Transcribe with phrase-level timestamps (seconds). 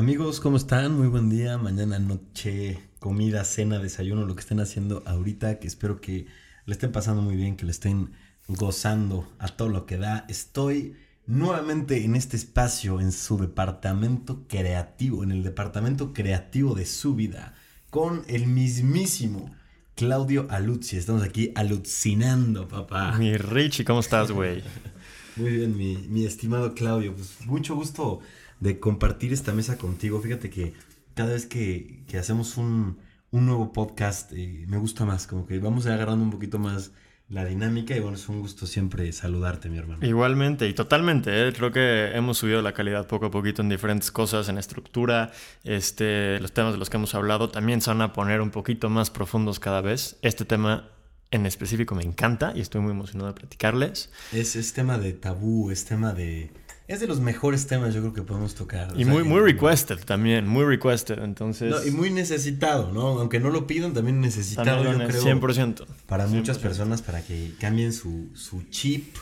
[0.00, 0.96] Amigos, ¿cómo están?
[0.96, 6.00] Muy buen día, mañana, noche, comida, cena, desayuno, lo que estén haciendo ahorita, que espero
[6.00, 6.24] que
[6.64, 8.12] le estén pasando muy bien, que le estén
[8.48, 10.24] gozando a todo lo que da.
[10.30, 17.14] Estoy nuevamente en este espacio, en su departamento creativo, en el departamento creativo de su
[17.14, 17.52] vida,
[17.90, 19.54] con el mismísimo
[19.96, 20.96] Claudio Aluzzi.
[20.96, 23.18] Estamos aquí alucinando, papá.
[23.18, 24.62] Mi Richie, ¿cómo estás, güey?
[25.36, 27.14] Muy bien, mi, mi estimado Claudio.
[27.14, 28.20] Pues mucho gusto
[28.60, 30.20] de compartir esta mesa contigo.
[30.20, 30.74] Fíjate que
[31.14, 32.98] cada vez que, que hacemos un,
[33.30, 36.92] un, nuevo podcast eh, me gusta más, como que vamos agarrando un poquito más
[37.28, 40.04] la dinámica y bueno, es un gusto siempre saludarte, mi hermano.
[40.04, 41.52] Igualmente y totalmente, ¿eh?
[41.52, 45.30] creo que hemos subido la calidad poco a poquito en diferentes cosas, en estructura,
[45.62, 48.90] este, los temas de los que hemos hablado también se van a poner un poquito
[48.90, 50.18] más profundos cada vez.
[50.22, 50.90] Este tema
[51.30, 54.10] en específico me encanta y estoy muy emocionado de platicarles.
[54.32, 56.50] Es, es tema de tabú, es tema de
[56.90, 58.92] es de los mejores temas yo creo que podemos tocar.
[58.96, 61.86] Y muy, muy requested también, muy requested, entonces...
[61.86, 63.20] y muy necesitado, ¿no?
[63.20, 65.22] Aunque no lo pidan, también necesitado, yo creo.
[65.22, 65.86] 100%.
[66.08, 69.16] Para muchas personas, para que cambien su, su chip.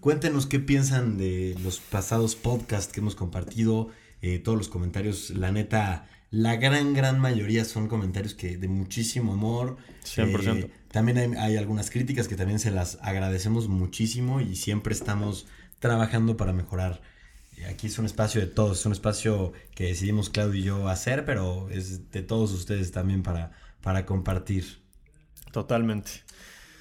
[0.00, 5.52] Cuéntenos qué piensan de los pasados podcasts que hemos compartido, eh, todos los comentarios, la
[5.52, 9.76] neta, la gran, gran mayoría son comentarios que de muchísimo amor.
[10.04, 10.56] 100%.
[10.56, 15.46] Eh, también hay, hay algunas críticas que también se las agradecemos muchísimo y siempre estamos
[15.82, 17.02] trabajando para mejorar
[17.68, 21.24] Aquí es un espacio de todos, es un espacio que decidimos Claudio y yo hacer,
[21.24, 23.52] pero es de todos ustedes también para,
[23.82, 24.82] para compartir.
[25.52, 26.10] Totalmente.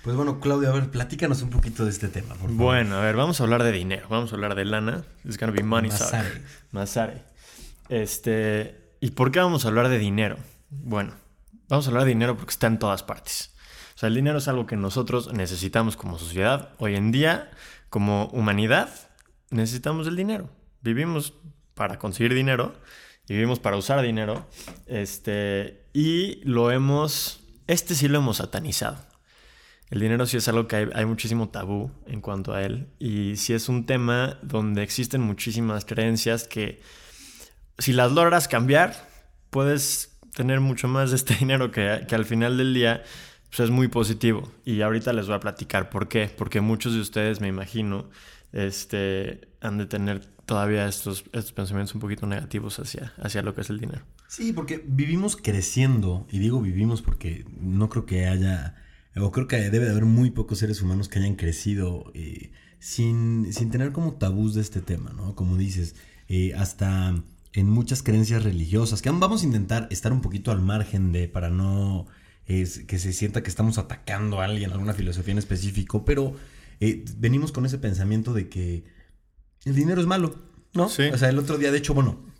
[0.03, 2.55] Pues bueno, Claudio, a ver, platícanos un poquito de este tema, por favor.
[2.55, 5.03] Bueno, a ver, vamos a hablar de dinero, vamos a hablar de lana.
[5.23, 6.41] It's gonna be money Masare.
[6.71, 7.21] Masare.
[7.89, 10.37] Este, ¿y por qué vamos a hablar de dinero?
[10.69, 11.13] Bueno,
[11.67, 13.51] vamos a hablar de dinero porque está en todas partes.
[13.95, 16.69] O sea, el dinero es algo que nosotros necesitamos como sociedad.
[16.79, 17.51] Hoy en día,
[17.91, 18.89] como humanidad,
[19.51, 20.49] necesitamos el dinero
[20.81, 21.33] vivimos
[21.73, 22.73] para conseguir dinero
[23.27, 24.47] y vivimos para usar dinero.
[24.87, 28.97] Este, y lo hemos, este sí lo hemos satanizado.
[29.89, 32.87] El dinero sí es algo que hay, muchísimo tabú en cuanto a él.
[32.97, 36.81] Y sí es un tema donde existen muchísimas creencias que
[37.77, 39.09] si las logras cambiar,
[39.49, 43.03] puedes tener mucho más de este dinero que al final del día
[43.51, 44.49] pues es muy positivo.
[44.63, 46.31] Y ahorita les voy a platicar por qué.
[46.35, 48.09] Porque muchos de ustedes, me imagino,
[48.53, 53.61] este, han de tener todavía estos, estos pensamientos un poquito negativos hacia, hacia lo que
[53.61, 54.05] es el dinero.
[54.27, 58.75] Sí, porque vivimos creciendo, y digo vivimos porque no creo que haya,
[59.17, 63.51] o creo que debe de haber muy pocos seres humanos que hayan crecido eh, sin,
[63.51, 65.35] sin, tener como tabús de este tema, ¿no?
[65.35, 65.95] Como dices,
[66.29, 67.13] eh, hasta
[67.53, 71.49] en muchas creencias religiosas, que vamos a intentar estar un poquito al margen de, para
[71.49, 72.07] no
[72.45, 76.35] es, que se sienta que estamos atacando a alguien, alguna filosofía en específico, pero
[76.79, 78.83] eh, venimos con ese pensamiento de que
[79.65, 80.35] el dinero es malo,
[80.73, 80.89] ¿no?
[80.89, 81.03] Sí.
[81.03, 82.31] O sea, el otro día, de hecho, bueno,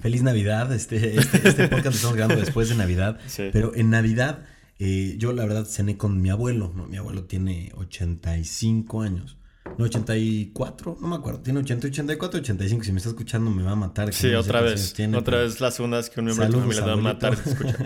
[0.00, 0.72] feliz Navidad.
[0.72, 3.18] Este, este, este podcast lo estamos grabando después de Navidad.
[3.28, 3.48] Sí.
[3.52, 4.44] Pero en Navidad,
[4.78, 6.72] eh, yo la verdad cené con mi abuelo.
[6.74, 6.86] ¿no?
[6.86, 9.38] Mi abuelo tiene 85 años.
[9.78, 11.40] No, 84, no me acuerdo.
[11.40, 12.84] Tiene 80, 84, 85.
[12.84, 14.12] Si me está escuchando, me va a matar.
[14.12, 14.94] Sí, otra vez.
[15.14, 17.36] otra vez la segunda vez que un miembro de tu familia va a matar.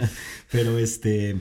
[0.50, 1.40] pero este.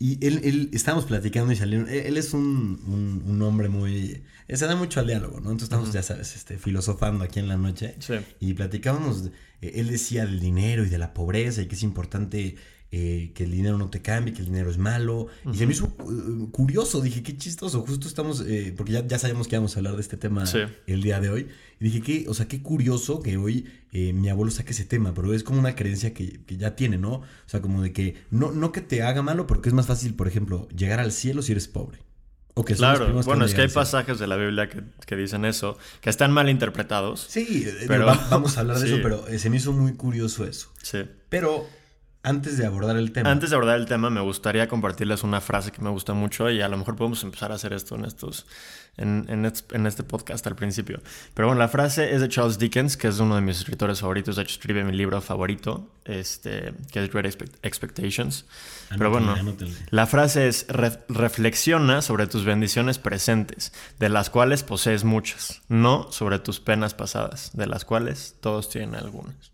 [0.00, 1.88] Y él, él, estábamos platicando y salieron.
[1.88, 4.22] Él, es un, un, un, hombre muy.
[4.48, 5.52] Se da mucho al diálogo, ¿no?
[5.52, 7.94] Entonces estamos, ya sabes, este, filosofando aquí en la noche.
[8.00, 8.14] Sí.
[8.40, 9.30] Y platicábamos.
[9.60, 12.56] Él decía del dinero y de la pobreza y que es importante
[12.96, 15.26] eh, que el dinero no te cambie, que el dinero es malo.
[15.52, 19.18] Y se me hizo uh, curioso, dije, qué chistoso, justo estamos, eh, porque ya, ya
[19.18, 20.44] sabíamos que íbamos a hablar de este tema
[20.86, 21.48] el día de hoy.
[21.80, 25.12] Y dije, qué, o sea, qué curioso que hoy eh, mi abuelo saque ese tema,
[25.12, 27.14] pero es como una creencia que, que, ya tiene, ¿no?
[27.14, 30.14] O sea, como de que no, no que te haga malo, porque es más fácil,
[30.14, 31.98] por ejemplo, llegar al cielo si eres pobre.
[32.54, 35.76] O que claro, bueno, es que hay pasajes de la Biblia que, que, dicen eso,
[36.00, 37.26] que están mal interpretados.
[37.28, 40.70] Sí, pero vamos a hablar de eso, pero se me hizo muy curioso eso.
[40.80, 40.98] Sí.
[41.28, 41.66] Pero
[42.24, 43.30] antes de abordar el tema.
[43.30, 46.62] Antes de abordar el tema, me gustaría compartirles una frase que me gusta mucho y
[46.62, 48.46] a lo mejor podemos empezar a hacer esto en estos,
[48.96, 51.02] en, en, este podcast al principio.
[51.34, 54.36] Pero bueno, la frase es de Charles Dickens, que es uno de mis escritores favoritos.
[54.36, 57.26] De hecho, escribe mi libro favorito, este, que es Great
[57.62, 58.46] Expectations.
[58.88, 59.36] Pero bueno,
[59.90, 60.66] la frase es:
[61.08, 67.50] reflexiona sobre tus bendiciones presentes, de las cuales posees muchas, no sobre tus penas pasadas,
[67.52, 69.53] de las cuales todos tienen algunas.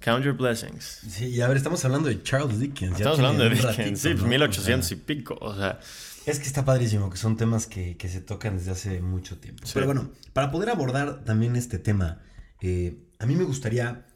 [0.00, 1.00] Count Your Blessings.
[1.08, 2.92] Sí, y a ver, estamos hablando de Charles Dickens.
[2.92, 5.80] Estamos hablando de Dickens, sí, pues 1800 y pico, o sea...
[6.26, 9.64] Es que está padrísimo, que son temas que, que se tocan desde hace mucho tiempo.
[9.72, 12.20] Pero bueno, para poder abordar también este tema,
[12.60, 14.06] eh, a mí me gustaría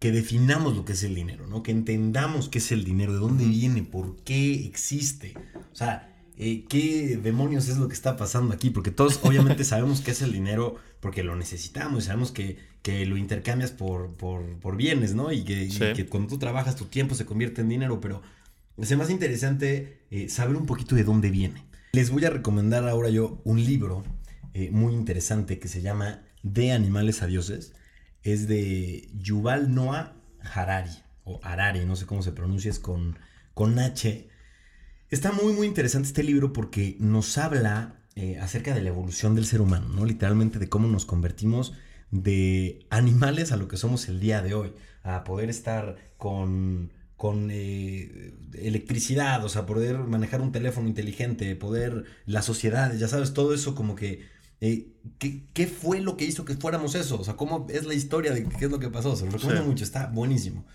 [0.00, 1.62] que definamos lo que es el dinero, ¿no?
[1.62, 5.34] Que entendamos qué es el dinero, de dónde viene, por qué existe.
[5.72, 10.00] O sea, eh, qué demonios es lo que está pasando aquí, porque todos obviamente sabemos
[10.00, 14.58] qué es el dinero porque lo necesitamos y sabemos que, que lo intercambias por, por,
[14.58, 15.32] por, bienes, ¿no?
[15.32, 18.22] Y que, que, cuando tú trabajas tu tiempo se convierte en dinero, pero
[18.78, 21.62] es más interesante eh, saber un poquito de dónde viene.
[21.92, 24.04] Les voy a recomendar ahora yo un libro
[24.54, 27.74] eh, muy interesante que se llama De animales a dioses.
[28.22, 30.90] Es de Yuval Noah Harari,
[31.24, 33.18] o Harari, no sé cómo se pronuncia, es con,
[33.54, 34.28] con H.
[35.10, 39.46] Está muy, muy interesante este libro porque nos habla eh, acerca de la evolución del
[39.46, 40.04] ser humano, ¿no?
[40.04, 41.74] Literalmente de cómo nos convertimos
[42.10, 44.72] de animales a lo que somos el día de hoy,
[45.02, 52.04] a poder estar con, con eh, electricidad, o sea, poder manejar un teléfono inteligente, poder,
[52.26, 54.28] la sociedad, ya sabes, todo eso como que
[54.60, 57.18] eh, ¿qué, fue lo que hizo que fuéramos eso?
[57.18, 59.16] O sea, ¿cómo es la historia de qué es lo que pasó?
[59.16, 60.66] Se lo recomiendo mucho, está buenísimo.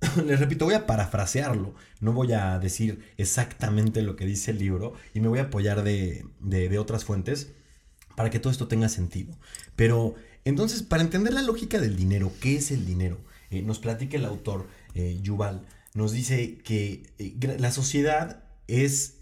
[0.26, 4.94] Les repito, voy a parafrasearlo, no voy a decir exactamente lo que dice el libro
[5.14, 6.24] y me voy a apoyar de,
[6.78, 7.52] otras fuentes
[8.16, 9.36] para que todo esto tenga sentido.
[9.76, 10.16] Pero
[10.48, 13.18] entonces, para entender la lógica del dinero, ¿qué es el dinero?
[13.50, 17.02] Eh, nos platica el autor eh, Yuval, nos dice que
[17.58, 19.18] la sociedad es,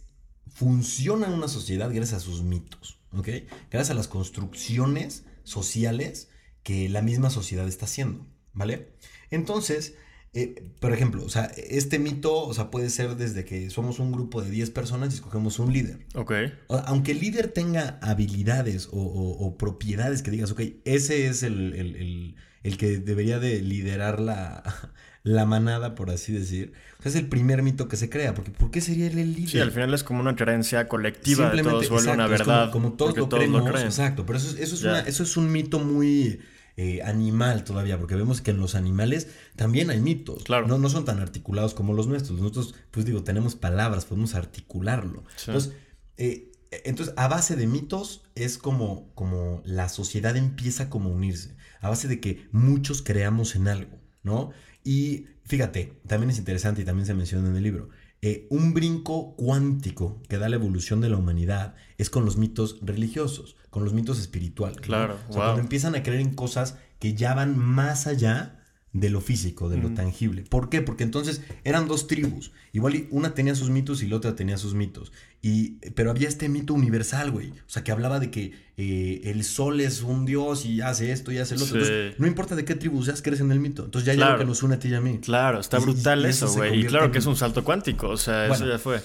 [0.53, 2.99] funciona una sociedad gracias a sus mitos.
[3.17, 3.29] ¿ok?
[3.71, 6.29] Gracias a las construcciones sociales
[6.63, 8.93] que la misma sociedad está haciendo, ¿vale?
[9.31, 9.95] Entonces,
[10.35, 14.13] eh, por ejemplo, o sea, este mito, o sea, puede ser desde que somos un
[14.13, 16.01] grupo de 10 personas y escogemos un líder.
[16.15, 16.33] Ok.
[16.69, 22.35] Aunque el líder tenga habilidades o, propiedades que digas, ok, ese es el,
[22.67, 24.63] el que debería de liderar la,
[25.23, 26.73] la manada, por así decir.
[26.99, 29.35] O sea, es el primer mito que se crea, porque ¿por qué sería él el
[29.35, 29.51] líder?
[29.51, 32.71] Sí, al final es como una creencia colectiva de todos vuelve una verdad.
[32.71, 36.41] Como, todos, lo, creemos, exacto, pero eso, eso, es una, eso es un mito muy
[36.77, 40.45] eh, animal todavía, porque vemos que en los animales también hay mitos.
[40.45, 40.67] Claro.
[40.67, 42.39] No, no son tan articulados como los nuestros.
[42.39, 45.25] Nosotros, pues digo, tenemos palabras, podemos articularlo.
[45.47, 45.73] Entonces,
[46.17, 46.53] eh,
[46.85, 51.89] entonces, a base de mitos es como, como la sociedad empieza como a unirse, a
[51.89, 54.51] base de que muchos creamos en algo, ¿no?
[54.85, 57.89] Y fíjate, también es interesante y también se menciona en el libro,
[58.23, 62.79] eh, un brinco cuántico que da la evolución de la humanidad es con los mitos
[62.83, 64.81] religiosos, con los mitos espirituales.
[64.81, 68.65] Claro, o sea, cuando empiezan a creer en cosas que ya van más allá
[68.95, 70.45] de lo físico, de lo tangible.
[70.49, 70.81] ¿Por qué?
[70.81, 72.53] Porque entonces eran dos tribus.
[72.73, 75.13] Igual una tenía sus mitos y la otra tenía sus mitos.
[75.43, 77.51] Y, pero había este mito universal, güey.
[77.51, 81.31] O sea, que hablaba de que eh, el sol es un dios y hace esto
[81.31, 81.79] y hace lo otro.
[82.17, 83.85] no importa de qué tribu seas, crees en el mito.
[83.85, 85.19] Entonces ya hay algo que nos une a ti y a mí.
[85.19, 86.81] Claro, está brutal eso, güey.
[86.81, 88.09] Y, claro que es un salto cuántico.
[88.09, 89.03] O sea, eso ya fue.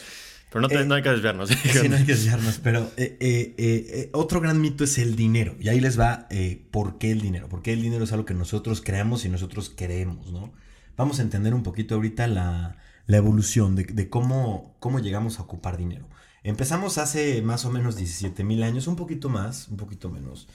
[0.51, 1.49] Pero no, no, hay que desviarnos.
[1.49, 2.59] sí, no hay que desviarnos.
[2.61, 5.55] Pero eh, eh, eh, otro gran mito es el dinero.
[5.61, 6.27] Y ahí les va
[6.71, 7.47] por qué el dinero.
[7.47, 10.51] Porque el dinero es algo que nosotros creamos y nosotros queremos, ¿no?
[10.97, 12.77] Vamos a entender un poquito ahorita la,
[13.07, 16.09] la evolución de, de, cómo, cómo llegamos a ocupar dinero.
[16.43, 20.49] Empezamos hace más o menos 17 mil años, un poquito más, un poquito menos,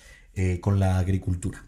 [0.60, 1.64] con la agricultura.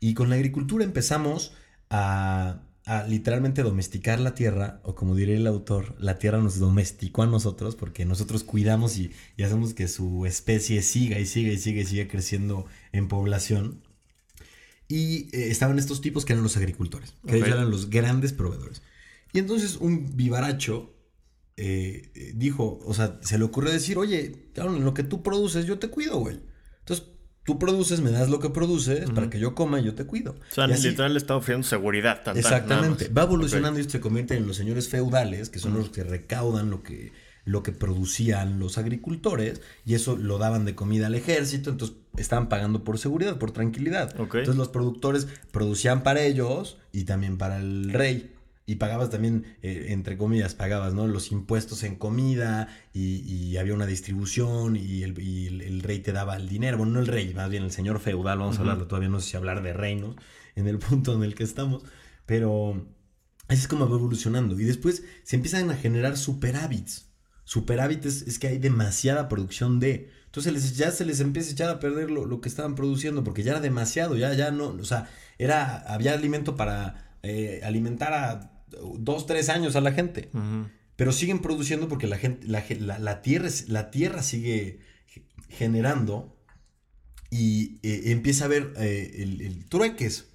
[0.00, 1.52] Y con la agricultura empezamos
[1.88, 7.22] a a literalmente domesticar la tierra, o como diría el autor, la tierra nos domesticó
[7.22, 11.82] a nosotros porque nosotros cuidamos y, hacemos que su especie siga y siga y siga
[11.82, 13.80] y siga creciendo en población.
[14.88, 18.82] Y eh, estaban estos tipos que eran los agricultores, que ellos eran los grandes proveedores.
[19.32, 20.92] Y entonces un vivaracho
[21.56, 25.22] eh, eh, dijo, o sea, se le ocurrió decir, oye, claro, en lo que tú
[25.22, 26.40] produces yo te cuido, güey.
[27.44, 30.36] Tú produces, me das lo que produces para que yo coma y yo te cuido.
[30.50, 32.20] O sea, literal le está ofreciendo seguridad.
[32.36, 33.08] exactamente.
[33.08, 36.82] Va evolucionando y se convierte en los señores feudales, que son los que recaudan lo
[36.82, 37.12] que,
[37.44, 42.48] lo que producían los agricultores, y eso lo daban de comida al ejército, entonces estaban
[42.48, 44.14] pagando por seguridad, por tranquilidad.
[44.18, 48.34] Entonces los productores producían para ellos y también para el rey
[48.70, 51.08] y pagabas también, eh, entre comillas, pagabas, ¿no?
[51.08, 56.78] Los impuestos en comida y, había una distribución y, el, rey te daba el dinero.
[56.78, 59.30] Bueno, no el rey, más bien el señor feudal, vamos a hablarlo, todavía no sé
[59.30, 60.14] si hablar de reinos
[60.54, 61.82] en el punto en el que estamos,
[62.26, 62.86] pero
[63.48, 64.58] así es como va evolucionando.
[64.60, 67.10] Y después se empiezan a generar superávits.
[67.42, 70.12] Superávits es, que hay demasiada producción de...
[70.26, 73.42] Entonces ya se les empieza a echar a perder lo, lo, que estaban produciendo porque
[73.42, 78.59] ya era demasiado, ya, ya no, o sea, era, había alimento para eh, alimentar a
[78.98, 80.30] dos, tres años a la gente.
[80.96, 84.80] Pero siguen produciendo porque la gente, la, tierra, la tierra sigue
[85.48, 86.36] generando
[87.30, 90.26] y eh, empieza a haber eh, el, trueques.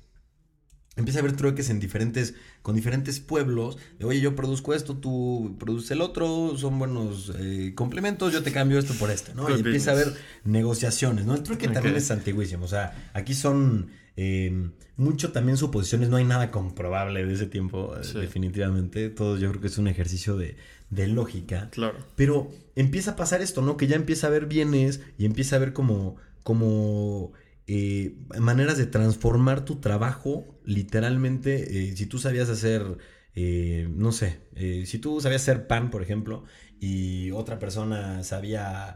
[0.95, 3.77] Empieza a haber trueques en diferentes, con diferentes pueblos.
[3.99, 8.53] De, oye, yo produzco esto, tú produces el otro, son buenos eh, complementos, yo te
[8.53, 9.49] cambio esto por esto, ¿no?
[9.49, 10.13] Y empieza a haber
[10.45, 11.35] negociaciones, ¿no?
[11.35, 12.63] El trueque también es antiguísimo.
[12.63, 17.95] O sea, aquí son eh, mucho también suposiciones, no hay nada comprobable de ese tiempo,
[17.97, 19.09] eh, definitivamente.
[19.09, 20.55] Todo yo creo que es un ejercicio de,
[20.89, 21.69] de lógica.
[21.71, 21.97] Claro.
[22.15, 23.77] Pero empieza a pasar esto, ¿no?
[23.77, 27.33] Que ya empieza a haber bienes y empieza a ver como, como
[27.67, 32.97] eh, maneras de transformar tu trabajo, literalmente, eh, si tú sabías hacer,
[33.35, 34.39] no sé,
[34.85, 36.45] si tú sabías hacer pan, por ejemplo,
[36.79, 38.95] y otra persona sabía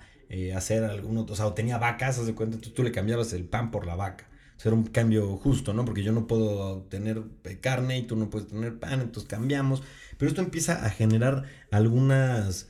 [0.56, 3.44] hacer alguno, o sea, o tenía vacas, haz de cuenta, tú, tú le cambiabas el
[3.44, 4.29] pan por la vaca.
[4.64, 5.86] Era un cambio justo, ¿no?
[5.86, 7.24] Porque yo no puedo tener
[7.62, 9.84] carne y tú no puedes tener pan, entonces cambiamos.
[10.18, 12.68] Pero esto empieza a generar algunas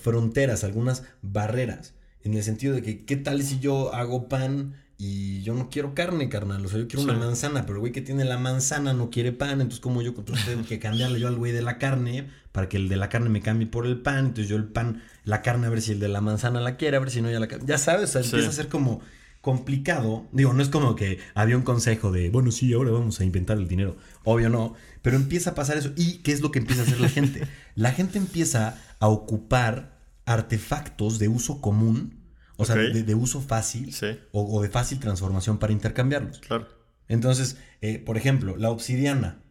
[0.00, 5.42] fronteras, algunas barreras, en el sentido de que, ¿qué tal si yo hago pan y
[5.42, 6.64] yo no quiero carne, carnal.
[6.64, 9.32] O sea, yo quiero una manzana, pero el güey que tiene la manzana no quiere
[9.32, 9.60] pan.
[9.60, 12.76] Entonces, como yo entonces tengo que cambiarle yo al güey de la carne para que
[12.76, 14.26] el de la carne me cambie por el pan.
[14.26, 16.96] Entonces, yo el pan, la carne, a ver si el de la manzana la quiere,
[16.96, 19.00] a ver si no ya la Ya sabes, o sea, empieza a ser como
[19.44, 20.26] complicado.
[20.32, 23.58] Digo, no es como que había un consejo de, bueno, sí, ahora vamos a inventar
[23.58, 23.96] el dinero.
[24.24, 24.74] Obvio no.
[25.02, 25.92] Pero empieza a pasar eso.
[25.96, 27.46] ¿Y qué es lo que empieza a hacer la gente?
[27.76, 32.24] La gente empieza a ocupar artefactos de uso común
[32.56, 33.92] o sea, de, uso fácil
[34.30, 36.38] o, de fácil transformación para intercambiarlos.
[36.38, 36.68] Claro.
[37.08, 39.42] Entonces, eh, por ejemplo, la obsidiana.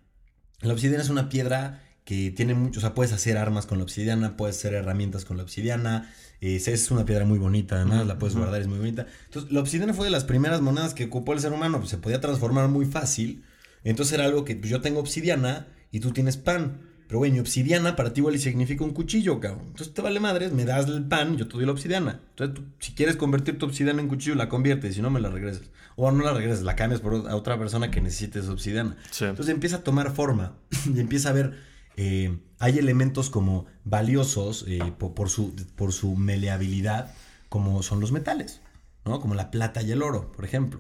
[0.62, 3.86] La obsidiana es una piedra que tiene mucho, o sea, puedes hacer armas con la
[3.86, 8.20] obsidiana, puedes hacer herramientas con la obsidiana, eh, es una piedra muy bonita, además, la
[8.20, 9.08] puedes guardar, es muy bonita.
[9.26, 11.98] Entonces, la obsidiana fue de las primeras monedas que ocupó el ser humano, pues se
[11.98, 13.44] podía transformar muy fácil.
[13.84, 16.82] Entonces era algo que pues, yo tengo obsidiana y tú tienes pan.
[17.08, 19.68] Pero, güey, mi obsidiana para ti igual significa un cuchillo, cabrón.
[19.68, 22.22] Entonces te vale madres, me das el pan, yo te doy la obsidiana.
[22.32, 25.30] Entonces, tú, si quieres convertir tu obsidiana en cuchillo, la conviertes, si no, me la
[25.30, 25.70] regresas.
[25.96, 28.98] O no la regresas, la cambias por a otra persona que necesite esa obsidiana.
[29.20, 30.56] Entonces empieza a tomar forma
[30.94, 31.73] y empieza a ver.
[31.96, 37.14] Eh, hay elementos como valiosos eh, por, su, por su meleabilidad,
[37.50, 38.62] como son los metales,
[39.06, 39.20] ¿no?
[39.20, 40.80] Como la plata y el oro, por ejemplo.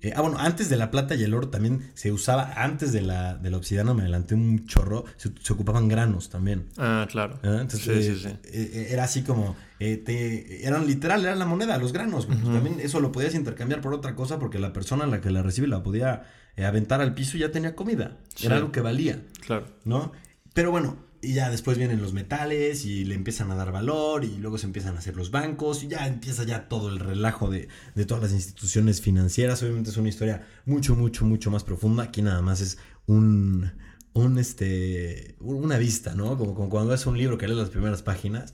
[0.00, 3.00] Eh, ah, bueno, antes de la plata y el oro también se usaba, antes de
[3.00, 6.68] la, de la obsidiana, me adelanté un chorro, se, ocupaban granos también.
[6.76, 7.38] Ah, claro.
[7.42, 8.86] Entonces, sí, sí, sí.
[8.90, 12.28] Era así como, te, eran literal, era la moneda, los granos.
[12.28, 15.42] También eso lo podías intercambiar por otra cosa porque la persona a la que la
[15.42, 16.24] recibe la podía
[16.58, 18.18] aventar al piso y ya tenía comida.
[18.42, 19.22] Era algo que valía.
[19.40, 19.64] Claro.
[19.86, 20.12] ¿No?
[20.54, 24.36] Pero bueno, y ya después vienen los metales y le empiezan a dar valor y
[24.36, 27.68] luego se empiezan a hacer los bancos y ya empieza ya todo el relajo de,
[28.06, 29.62] todas las instituciones financieras.
[29.62, 32.04] Obviamente es una historia mucho, mucho, mucho más profunda.
[32.04, 33.72] Aquí nada más es un,
[34.12, 36.38] un este, una vista, ¿no?
[36.38, 38.52] Como, cuando ves un libro que lees las primeras páginas.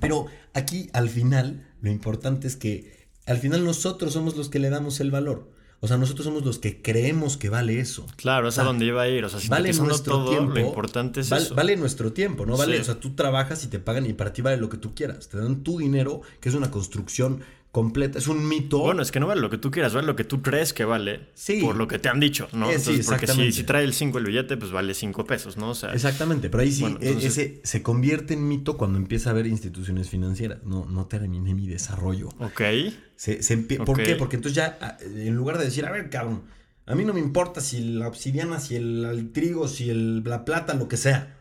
[0.00, 4.70] Pero aquí al final lo importante es que al final nosotros somos los que le
[4.70, 5.52] damos el valor.
[5.80, 8.06] O sea, nosotros somos los que creemos que vale eso.
[8.16, 9.24] Claro, es a donde iba a ir.
[9.24, 11.54] O sea, si vale nuestro todo, tiempo, lo importante es vale, eso.
[11.54, 12.56] Vale nuestro tiempo, ¿no?
[12.56, 14.94] Vale, o sea, tú trabajas y te pagan y para ti vale lo que tú
[14.94, 15.28] quieras.
[15.28, 17.42] Te dan tu dinero, que es una construcción
[17.76, 18.18] completa.
[18.18, 18.78] Es un mito.
[18.78, 20.86] Bueno, es que no vale lo que tú quieras, vale lo que tú crees que
[20.86, 21.26] vale.
[21.34, 21.60] Sí.
[21.60, 22.70] Por lo que te han dicho, ¿no?
[22.70, 25.68] Eh, Entonces, porque si, trae el 5 el billete, pues vale 5 pesos, ¿no?
[25.68, 29.32] O sea, exactamente, pero ahí sí, e, ese se convierte en mito cuando empieza a
[29.32, 30.64] haber instituciones financieras.
[30.64, 32.30] No, no terminé mi desarrollo.
[32.38, 32.62] Ok.
[33.16, 33.36] Se,
[33.84, 34.16] ¿Por qué?
[34.16, 36.44] Porque entonces ya, en lugar de decir, a ver, cabrón,
[36.86, 40.72] a mí no me importa si la obsidiana, si el, trigo, si el, la plata,
[40.72, 41.35] lo que sea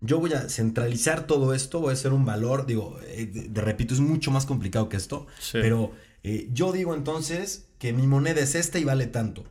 [0.00, 3.94] yo voy a centralizar todo esto, voy a hacer un valor, digo, eh, de, repito,
[3.94, 8.54] es mucho más complicado que esto, pero eh, yo digo entonces que mi moneda es
[8.54, 9.44] esta y vale tanto.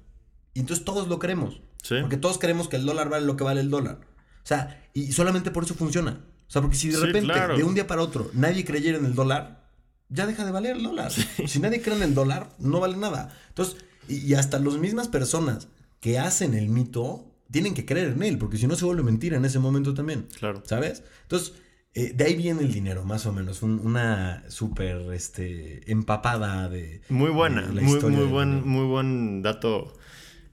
[0.54, 1.62] Y entonces todos lo creemos.
[1.90, 4.00] Porque todos creemos que el dólar vale lo que vale el dólar.
[4.44, 6.26] O sea, y solamente por eso funciona.
[6.48, 9.16] O sea, porque si de repente, de un día para otro, nadie creyera en el
[9.16, 9.70] dólar,
[10.10, 11.12] ya deja de valer el dólar.
[11.48, 13.38] Si nadie cree en el dólar, no vale nada.
[13.50, 13.78] Entonces,
[14.08, 15.68] y hasta las mismas personas
[16.00, 19.38] que hacen el mito tienen que creer en él, porque si no se vuelve mentira
[19.38, 20.28] en ese momento también.
[20.40, 20.64] Claro.
[20.66, 21.04] ¿Sabes?
[21.24, 21.54] Entonces,
[21.94, 23.64] eh, de ahí viene el dinero, más o menos.
[23.64, 27.02] una súper este, empapada de.
[27.10, 29.98] Muy buena, muy, muy, buen, muy buen dato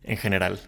[0.05, 0.59] en general.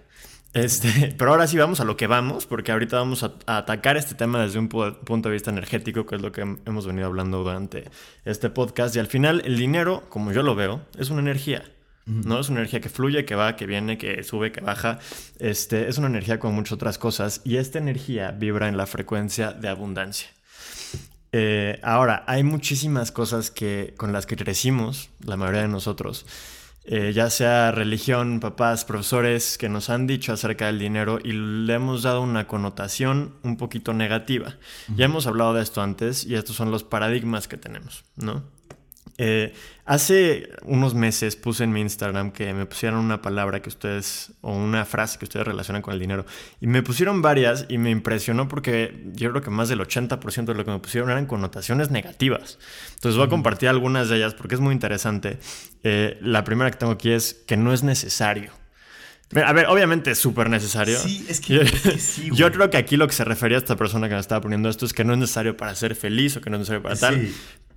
[0.53, 3.97] Este, pero ahora sí vamos a lo que vamos, porque ahorita vamos a, a, atacar
[3.97, 7.39] este tema desde un punto de vista energético, que es lo que hemos venido hablando
[7.39, 7.85] durante
[8.25, 8.95] este podcast.
[8.97, 11.65] Y al final, el dinero, como yo lo veo, es una energía.
[12.07, 12.41] ¿No?
[12.41, 14.99] Es una energía que fluye, que va, que viene, que sube, que baja.
[15.39, 19.53] Este, es una energía con muchas otras cosas y esta energía vibra en la frecuencia
[19.53, 20.29] de abundancia.
[21.33, 26.25] Eh, ahora, hay muchísimas cosas que, con las que crecimos, la mayoría de nosotros,
[26.85, 31.75] eh, ya sea religión, papás, profesores, que nos han dicho acerca del dinero y le
[31.75, 34.55] hemos dado una connotación un poquito negativa.
[34.95, 38.45] Ya hemos hablado de esto antes y estos son los paradigmas que tenemos, ¿no?
[39.19, 39.55] Eh,
[39.87, 44.53] hace unos meses puse en mi Instagram que me pusieran una palabra que ustedes, o
[44.53, 46.27] una frase que ustedes relacionan con el dinero.
[46.61, 50.55] Y me pusieron varias y me impresionó porque yo creo que más del 80% de
[50.55, 52.59] lo que me pusieron eran connotaciones negativas.
[52.95, 55.39] Entonces voy a compartir algunas de ellas porque es muy interesante.
[55.83, 58.53] Eh, la primera que tengo aquí es que no es necesario.
[59.45, 60.97] A ver, obviamente es súper necesario.
[60.99, 61.67] Sí, es que,
[61.99, 64.41] sí, Yo creo que aquí lo que se refería a esta persona que me estaba
[64.41, 66.83] poniendo esto es que no es necesario para ser feliz o que no es necesario
[66.83, 67.29] para tal.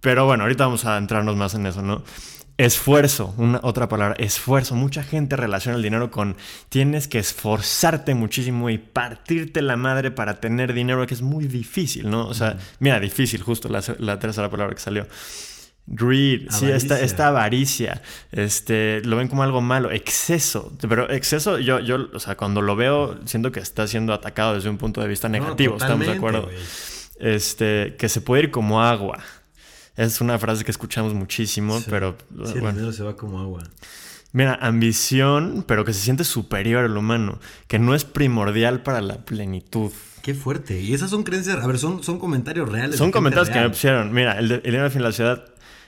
[0.02, 2.04] Pero bueno, ahorita vamos a entrarnos más en eso, ¿no?
[2.58, 4.76] Esfuerzo, una otra palabra, esfuerzo.
[4.76, 6.36] Mucha gente relaciona el dinero con
[6.68, 12.10] tienes que esforzarte muchísimo y partirte la madre para tener dinero, que es muy difícil,
[12.10, 12.28] ¿no?
[12.28, 15.08] O sea, mira, difícil, justo la, la tercera palabra que salió.
[15.92, 21.80] Greed, sí, esta, esta, avaricia, este, lo ven como algo malo, exceso, pero exceso, yo,
[21.80, 25.08] yo, o sea, cuando lo veo, siento que está siendo atacado desde un punto de
[25.08, 26.48] vista negativo, estamos de acuerdo.
[27.20, 29.20] Este, que se puede ir como agua.
[30.00, 32.16] Es una frase que escuchamos muchísimo, pero
[32.46, 32.90] sí, bueno.
[32.94, 33.64] se va como agua.
[34.32, 39.26] Mira, ambición, pero que se siente superior al humano, que no es primordial para la
[39.26, 39.92] plenitud.
[40.22, 40.80] Qué fuerte.
[40.80, 42.96] Y esas son creencias, a ver, son, son comentarios reales.
[42.96, 44.14] Son comentarios que me pusieron.
[44.14, 45.44] Mira, el, de, el de la ciudad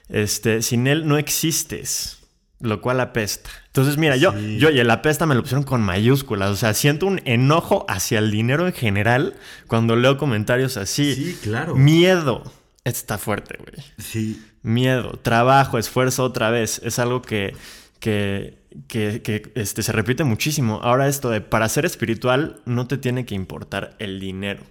[0.09, 2.17] este, sin él no existes.
[2.59, 3.49] Lo cual apesta.
[3.67, 6.49] Entonces, mira, yo, yo y el apesta me lo pusieron con mayúsculas.
[6.51, 9.35] O sea, siento un enojo hacia el dinero en general
[9.67, 11.15] cuando leo comentarios así.
[11.15, 11.75] Sí, claro.
[11.75, 12.43] Miedo.
[12.83, 13.85] Está fuerte, güey.
[13.97, 14.43] Sí.
[14.63, 16.81] Miedo, trabajo, esfuerzo otra vez.
[16.83, 17.55] Es algo que,
[17.99, 18.57] que,
[18.87, 20.79] que, que este, se repite muchísimo.
[20.81, 24.63] Ahora esto de para ser espiritual no te tiene que importar el dinero.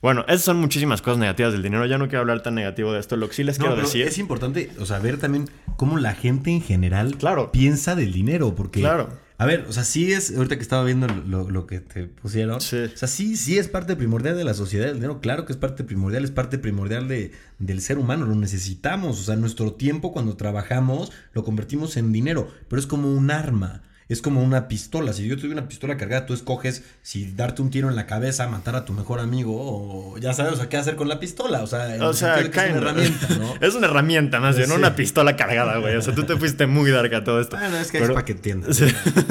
[0.00, 1.86] Bueno, esas son muchísimas cosas negativas del dinero.
[1.86, 3.16] Ya no quiero hablar tan negativo de esto.
[3.16, 4.06] Lo que sí les quiero decir.
[4.06, 7.52] Es importante, o sea, ver también cómo la gente en general claro.
[7.52, 8.54] piensa del dinero.
[8.54, 8.80] Porque.
[8.80, 9.18] Claro.
[9.42, 12.76] A ver, o sea, sí es, ahorita que estaba viendo lo, que te pusieron, sí.
[12.76, 15.56] o sea, sí, sí es parte primordial de la sociedad del dinero, claro que es
[15.56, 20.12] parte primordial, es parte primordial de, del ser humano, lo necesitamos, o sea, nuestro tiempo
[20.12, 25.12] cuando trabajamos lo convertimos en dinero, pero es como un arma es como una pistola.
[25.12, 28.48] Si yo tuve una pistola cargada, tú escoges si darte un tiro en la cabeza,
[28.48, 31.62] matar a tu mejor amigo o ya sabes, o sea, qué hacer con la pistola.
[31.62, 33.54] O sea, o sea es una herramienta, ¿no?
[33.60, 35.96] es una herramienta más bien, no una pistola cargada, güey.
[35.96, 37.56] O sea, tú te fuiste muy dark a todo esto.
[37.56, 38.82] Bueno, es que es para que entiendas.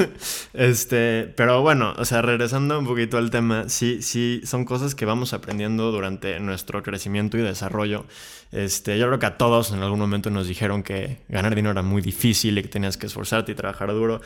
[0.54, 5.04] este, pero bueno, o sea, regresando un poquito al tema, sí, sí, son cosas que
[5.04, 8.06] vamos aprendiendo durante nuestro crecimiento y desarrollo.
[8.52, 11.82] Este, yo creo que a todos en algún momento nos dijeron que ganar dinero era
[11.82, 14.20] muy difícil y que tenías que esforzarte y trabajar duro.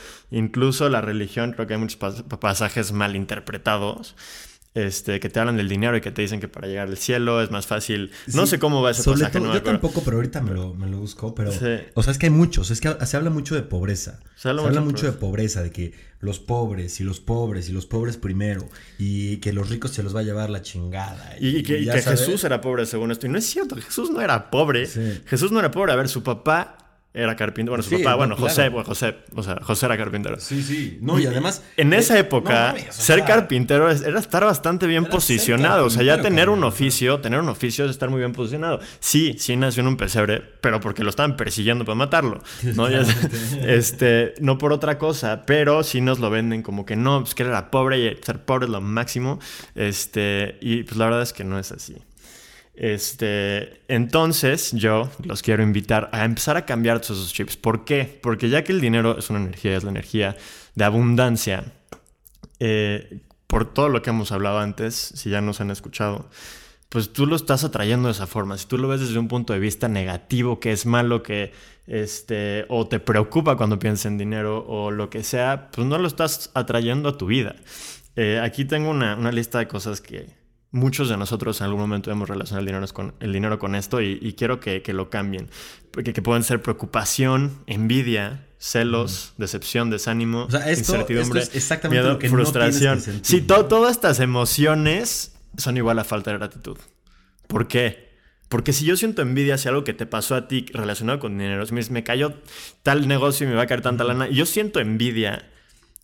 [0.47, 1.99] Incluso la religión, creo que hay muchos
[2.39, 4.15] pasajes mal interpretados.
[4.75, 7.41] Este, que te hablan del dinero y que te dicen que para llegar al cielo
[7.41, 8.11] es más fácil.
[8.35, 9.41] No sé cómo va ese pasaje.
[9.41, 11.35] yo tampoco, pero ahorita me lo, me lo busco.
[11.35, 11.51] Pero,
[11.95, 12.71] o sea, es que hay muchos.
[12.71, 14.21] Es que se habla mucho de pobreza.
[14.37, 18.19] Se habla, mucho, de pobreza, de que los pobres y los pobres y los pobres
[18.19, 21.37] primero y que los ricos se los va a llevar la chingada.
[21.41, 23.27] Y, que, Jesús era pobre según esto.
[23.27, 24.87] Y no es cierto, Jesús no era pobre.
[25.25, 25.93] Jesús no era pobre.
[25.93, 26.86] A ver, su papá
[27.17, 27.77] era carpintero.
[27.77, 30.39] Bueno, su papá, bueno, José, José, o sea, José era carpintero.
[30.39, 30.99] Sí, sí.
[31.01, 31.63] No, y además.
[31.77, 35.87] En esa época, ser carpintero era estar bastante bien posicionado.
[35.87, 38.81] O sea, ya tener un oficio, tener un oficio es estar muy bien posicionado.
[39.01, 42.43] Sí, sí nació en un pesebre, pero porque lo estaban persiguiendo para matarlo.
[42.75, 42.87] ¿no?
[43.67, 47.45] este, no por otra cosa, pero sí nos lo venden como que no, pues que
[47.45, 49.41] era pobre y ser pobre es lo máximo.
[49.75, 51.97] Este, y pues la verdad es que no es así.
[52.77, 57.57] Este, entonces yo los quiero invitar a empezar a cambiar todos esos chips.
[57.57, 58.19] ¿Por qué?
[58.23, 60.37] Porque ya que el dinero es una energía, es la energía
[60.75, 61.73] de abundancia,
[62.61, 66.29] eh, por todo lo que hemos hablado antes, si ya nos han escuchado,
[66.91, 68.59] pues tú lo estás atrayendo de esa forma.
[68.59, 71.53] Si tú lo ves desde un punto de vista negativo, que es malo, que
[71.87, 76.09] este, o te preocupa cuando piensas en dinero o lo que sea, pues no lo
[76.09, 77.57] estás atrayendo a tu vida.
[78.17, 80.27] Eh, aquí tengo una, una lista de cosas que,
[80.77, 84.01] muchos de nosotros en algún momento hemos relacionado el dinero con, el dinero con esto
[84.01, 85.49] y, quiero que, lo cambien.
[85.91, 91.45] Porque que pueden ser preocupación, envidia, celos, decepción, desánimo, incertidumbre,
[91.91, 93.01] miedo, frustración.
[93.23, 96.77] sí, todas estas emociones son igual a falta de gratitud.
[97.49, 98.07] ¿Por qué?
[98.49, 101.67] Porque si yo siento envidia hacia algo que te pasó a ti relacionado con dinero,
[101.67, 102.35] si me, me cayó
[102.83, 105.51] tal negocio y me va a caer tanta lana, y yo siento envidia,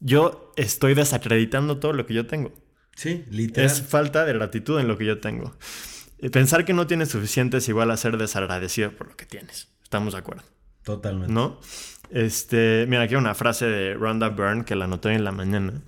[0.01, 2.53] yo estoy desacreditando todo lo que yo tengo.
[2.95, 3.71] Sí, literal.
[3.71, 5.55] Es falta de gratitud en lo que yo tengo.
[6.31, 9.69] Pensar que no tienes suficiente es igual a ser desagradecido por lo que tienes.
[9.83, 10.45] ¿Estamos de acuerdo?
[10.85, 11.33] Totalmente.
[11.33, 11.61] ¿No?
[12.11, 15.83] Este, mira, aquí hay una frase de Rhonda Byrne que la anoté en la mañana.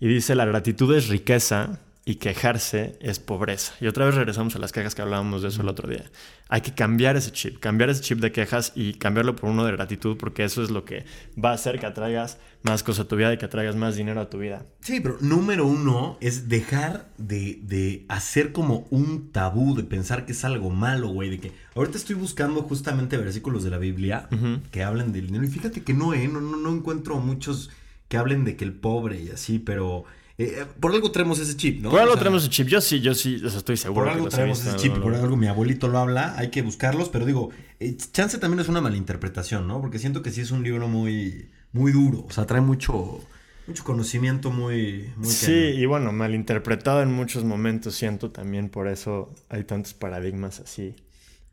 [0.00, 3.74] Y dice, la gratitud es riqueza, y quejarse es pobreza.
[3.80, 6.04] Y otra vez regresamos a las quejas que hablábamos de eso el otro día.
[6.48, 9.72] Hay que cambiar ese chip, cambiar ese chip de quejas y cambiarlo por uno de
[9.72, 11.04] gratitud porque eso es lo que
[11.36, 14.20] va a hacer que atraigas más cosas a tu vida y que atraigas más dinero
[14.20, 14.64] a tu vida.
[14.82, 20.44] Sí, pero número uno es dejar de, hacer como un tabú, de pensar que es
[20.44, 24.28] algo malo, güey, de que ahorita estoy buscando justamente versículos de la Biblia
[24.70, 26.28] que hablan del dinero y fíjate que no, ¿eh?
[26.28, 27.70] No, no, no encuentro muchos
[28.06, 30.04] que hablen de que el pobre y así, pero
[30.38, 31.90] eh, eh, por algo tenemos ese chip, ¿no?
[31.90, 32.68] Por algo tenemos ese chip.
[32.68, 34.06] Yo sí, yo sí, estoy seguro.
[34.06, 37.24] Por algo tenemos ese chip, por algo mi abuelito lo habla, hay que buscarlos, pero
[37.24, 39.80] digo, eh, chance también es una malinterpretación, ¿no?
[39.80, 43.20] Porque siento que sí es un libro muy, muy duro, o sea, trae mucho...
[43.66, 45.10] mucho conocimiento muy...
[45.16, 50.60] muy sí, y bueno, malinterpretado en muchos momentos, siento también, por eso hay tantos paradigmas
[50.60, 50.94] así.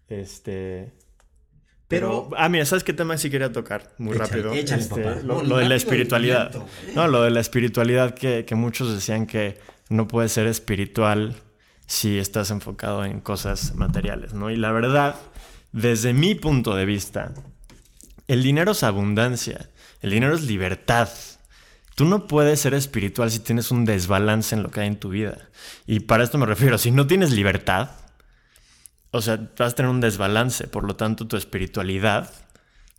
[0.10, 0.92] Este...
[1.94, 3.94] Pero, ah, mira, ¿sabes qué tema sí quería tocar?
[3.98, 4.54] Muy rápido.
[4.54, 5.22] Échale, este, papá.
[5.24, 6.52] Lo, No, lo de la espiritualidad.
[6.96, 11.36] No, lo de la espiritualidad que, que muchos decían que no puedes ser espiritual
[11.86, 14.50] si estás enfocado en cosas materiales, ¿no?
[14.50, 15.16] Y la verdad,
[15.72, 17.34] desde mi punto de vista,
[18.28, 19.70] el dinero es abundancia,
[20.02, 21.10] el dinero es libertad.
[21.96, 25.10] Tú no puedes ser espiritual si tienes un desbalance en lo que hay en tu
[25.10, 25.50] vida.
[25.86, 27.92] Y para esto me refiero, si no tienes libertad,
[29.14, 32.30] o sea, vas a tener un desbalance, por lo tanto tu espiritualidad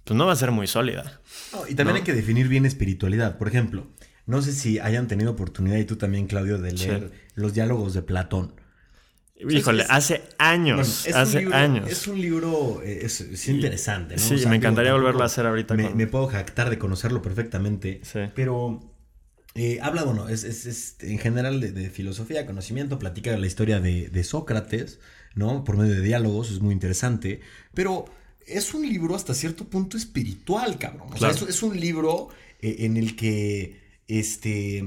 [0.05, 1.21] pues no va a ser muy sólida.
[1.53, 1.99] No, y también ¿no?
[1.99, 3.39] hay que definir bien espiritualidad.
[3.39, 3.87] Por ejemplo,
[4.27, 8.03] no sé si hayan tenido oportunidad, y tú también, Claudio, de leer los diálogos de
[8.03, 8.55] Platón.
[9.37, 11.91] Híjole, es- hace años, Bueno, hace libro- años.
[11.91, 14.21] Es un libro, eh, es, es interesante, ¿no?
[14.23, 16.79] Sí, O sea, me encantaría volverlo a hacer ahorita Me, con- me puedo jactar de
[16.79, 18.21] conocerlo perfectamente, Sí.
[18.35, 18.93] pero
[19.57, 23.47] eh, habla, bueno, es, es- es en general de, de filosofía, conocimiento, platica de la
[23.47, 25.01] historia de, de Sócrates,
[25.35, 25.65] ¿no?
[25.65, 27.41] Por medio de diálogos, es muy interesante,
[27.75, 28.05] pero
[28.47, 31.09] es un libro hasta cierto punto espiritual, cabrón.
[31.11, 31.35] O Claro.
[31.35, 32.29] sea, es, es un libro
[32.61, 34.85] eh, en el que, este,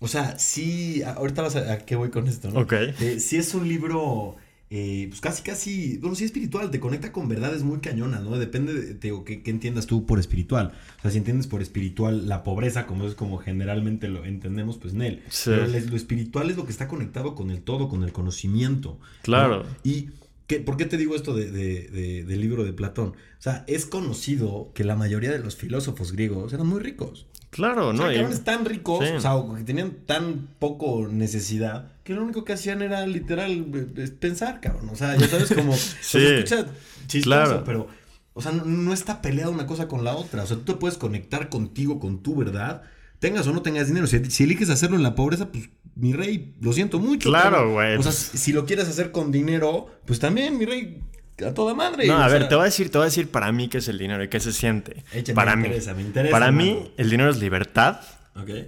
[0.00, 2.60] o sea, sí, ahorita vas a, a qué voy con esto, ¿no?
[2.60, 2.72] Ok.
[2.72, 4.36] Eh, sí es un libro,
[4.72, 8.38] eh, pues casi, casi, bueno, sí espiritual, te conecta con verdades muy cañonas, ¿no?
[8.38, 10.72] Depende de, digo, qué, qué entiendas tú por espiritual.
[10.98, 14.94] O sea, si entiendes por espiritual la pobreza, como es como generalmente lo entendemos, pues
[14.94, 15.22] en él.
[15.28, 15.50] Sí.
[15.50, 18.98] Pero lo espiritual es lo que está conectado con el todo, con el conocimiento.
[19.00, 19.06] ¿no?
[19.22, 19.64] Claro.
[19.82, 20.10] Y,
[20.46, 23.08] ¿qué, ¿por qué te digo esto de- de- de- del libro de Platón?
[23.08, 27.26] O sea, es conocido que la mayoría de los filósofos griegos eran muy ricos.
[27.50, 28.02] Claro, O ¿no?
[28.04, 29.12] sea, Y- cabrones tan ricos, Sí.
[29.14, 34.08] o sea, que tenían tan poco necesidad, que lo único que hacían era literal eh,
[34.18, 34.88] pensar, cabrón.
[34.90, 35.72] O sea, ya sabes, como.
[36.00, 36.18] Sí.
[36.18, 36.66] o sea, escucha
[37.06, 37.62] chistoso, Claro.
[37.64, 37.88] pero.
[38.32, 40.44] O sea, no, no está peleada una cosa con la otra.
[40.44, 42.82] O sea, tú te puedes conectar contigo, con tu verdad,
[43.18, 44.06] tengas o no tengas dinero.
[44.06, 47.28] Si, si eliges hacerlo en la pobreza, pues, mi rey, lo siento mucho.
[47.28, 51.02] Claro, güey, O sea, pues- si lo quieres hacer con dinero, pues también, mi rey,
[51.46, 52.06] a toda madre.
[52.06, 53.78] No, a ver, sea, te voy a decir, te voy a decir para mí qué
[53.78, 55.04] es el dinero y qué se siente.
[55.34, 55.68] Para me mí.
[55.68, 58.00] interesa, me interesa, para mí, el dinero es libertad,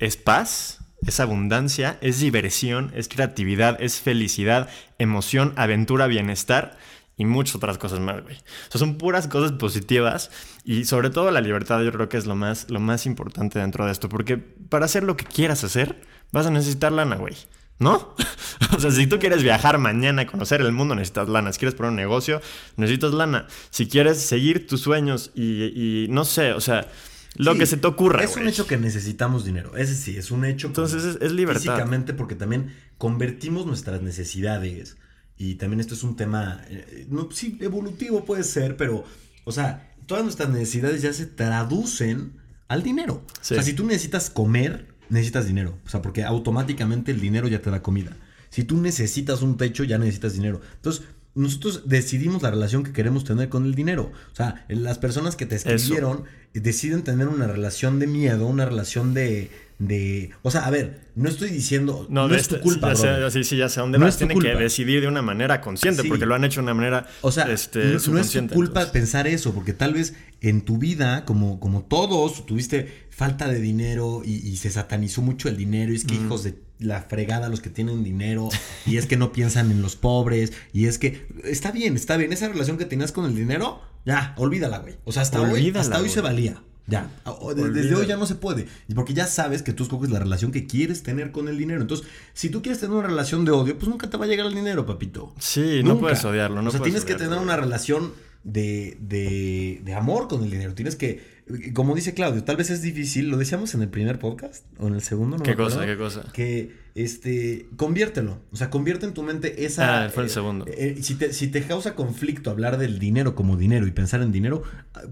[0.00, 6.76] es paz, es abundancia, es diversión, es creatividad, es felicidad, emoción, aventura, bienestar
[7.16, 8.36] y muchas otras cosas más, güey.
[8.36, 10.30] O sea, son puras cosas positivas
[10.64, 13.84] y sobre todo la libertad yo creo que es lo más, lo más importante dentro
[13.84, 15.96] de esto, porque para hacer lo que quieras hacer
[16.30, 17.34] vas a necesitar lana, güey.
[17.78, 18.14] ¿No?
[18.76, 21.52] o sea, si tú quieres viajar mañana, conocer el mundo, necesitas lana.
[21.52, 22.40] Si quieres poner un negocio,
[22.76, 23.46] necesitas lana.
[23.70, 26.88] Si quieres seguir tus sueños y, y no sé, o sea,
[27.36, 28.22] lo Sí, que se te ocurra.
[28.22, 29.76] Es un hecho que necesitamos dinero.
[29.76, 30.66] Ese sí, es un hecho.
[30.68, 31.62] Entonces, es- es libertad.
[31.62, 34.96] Físicamente, porque también convertimos nuestras necesidades.
[35.38, 36.62] Y también esto es un tema.
[36.68, 39.04] eh, no, sí, evolutivo puede ser, pero.
[39.44, 42.34] O sea, todas nuestras necesidades ya se traducen
[42.68, 43.24] al dinero.
[43.40, 43.54] Sí.
[43.54, 45.78] O sea, si tú necesitas comer, necesitas dinero.
[45.86, 48.16] O sea, porque automáticamente el dinero ya te da comida.
[48.50, 50.60] Si tú necesitas un techo, ya necesitas dinero.
[50.76, 51.04] Entonces.
[51.34, 54.12] Nosotros decidimos la relación que queremos tener con el dinero.
[54.32, 59.14] O sea, las personas que te escribieron deciden tener una relación de miedo, una relación
[59.14, 59.50] de,
[59.86, 60.30] de...
[60.42, 62.06] O sea, a ver, no estoy diciendo...
[62.08, 64.16] No, de es tu este- culpa, sé, sí, sí, ya sé dónde No vas.
[64.16, 66.08] Tienen que decidir de una manera consciente, Sí.
[66.08, 68.80] porque lo han hecho de una manera O sea, este, no, no es tu culpa
[68.80, 68.90] entonces.
[68.92, 74.22] pensar eso, porque tal vez en tu vida, como, como todos, tuviste falta de dinero
[74.24, 77.60] y, y se satanizó mucho el dinero, y es que hijos de la fregada los
[77.60, 78.48] que tienen dinero,
[78.86, 82.32] y es que no piensan en los pobres, y es que está bien, está bien,
[82.32, 84.94] esa relación que tenías con el dinero, ya, olvídala, güey.
[85.04, 86.12] O sea, hasta hoy, Olvídala, hasta hoy güey.
[86.14, 86.62] se valía.
[86.86, 87.08] Ya,
[87.54, 90.66] desde hoy ya no se puede, porque ya sabes que tú escoges la relación que
[90.66, 91.80] quieres tener con el dinero.
[91.80, 94.46] Entonces, si tú quieres tener una relación de odio, pues nunca te va a llegar
[94.46, 95.32] el dinero, papito.
[95.38, 96.60] Sí, no puedes odiarlo.
[96.60, 98.12] No o sea, puedes tienes que tener una relación
[98.44, 100.74] de, de, de amor con el dinero.
[100.74, 101.41] Tienes que,
[101.74, 104.94] como dice Claudio, tal vez es difícil, lo decíamos en el primer podcast o en
[104.94, 105.84] el segundo, no ¿Qué me cosa?
[105.86, 106.24] ¿Qué cosa?
[106.32, 108.40] Que, este, conviértelo.
[108.52, 110.04] O sea, convierte en tu mente esa...
[110.04, 110.64] Ah, fue el eh, segundo.
[110.68, 114.30] eh, si, te, si te causa conflicto hablar del dinero como dinero y pensar en
[114.32, 114.62] dinero,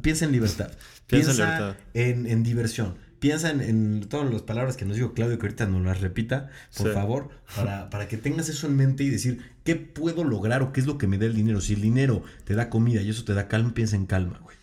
[0.03, 0.71] piensa en libertad.
[1.07, 1.77] Piensa en libertad.
[1.95, 2.95] en, en diversión.
[3.19, 6.49] Piensa en, en todas las palabras que nos dijo Claudio, que ahorita nos las repita,
[6.77, 6.95] por Sí.
[6.95, 10.81] favor, para, para que tengas eso en mente y decir, ¿qué puedo lograr o qué
[10.81, 11.61] es lo que me da el dinero?
[11.61, 14.57] Si el dinero te da comida y eso te da calma, piensa en calma, güey.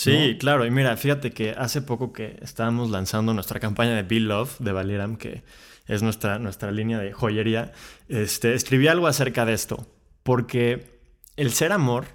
[0.00, 0.38] Sí, ¿no?
[0.38, 0.64] claro.
[0.64, 4.72] Y mira, fíjate que hace poco que estábamos lanzando nuestra campaña de Be Love de
[4.72, 5.42] Valiram, que
[5.86, 7.72] es nuestra, nuestra línea de joyería,
[8.08, 9.86] este, escribí algo acerca de esto.
[10.22, 11.02] Porque
[11.36, 12.06] el ser amor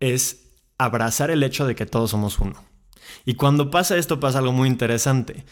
[0.00, 2.64] es abrazar el hecho de que todos somos uno.
[3.24, 5.44] Y cuando pasa esto pasa algo muy interesante.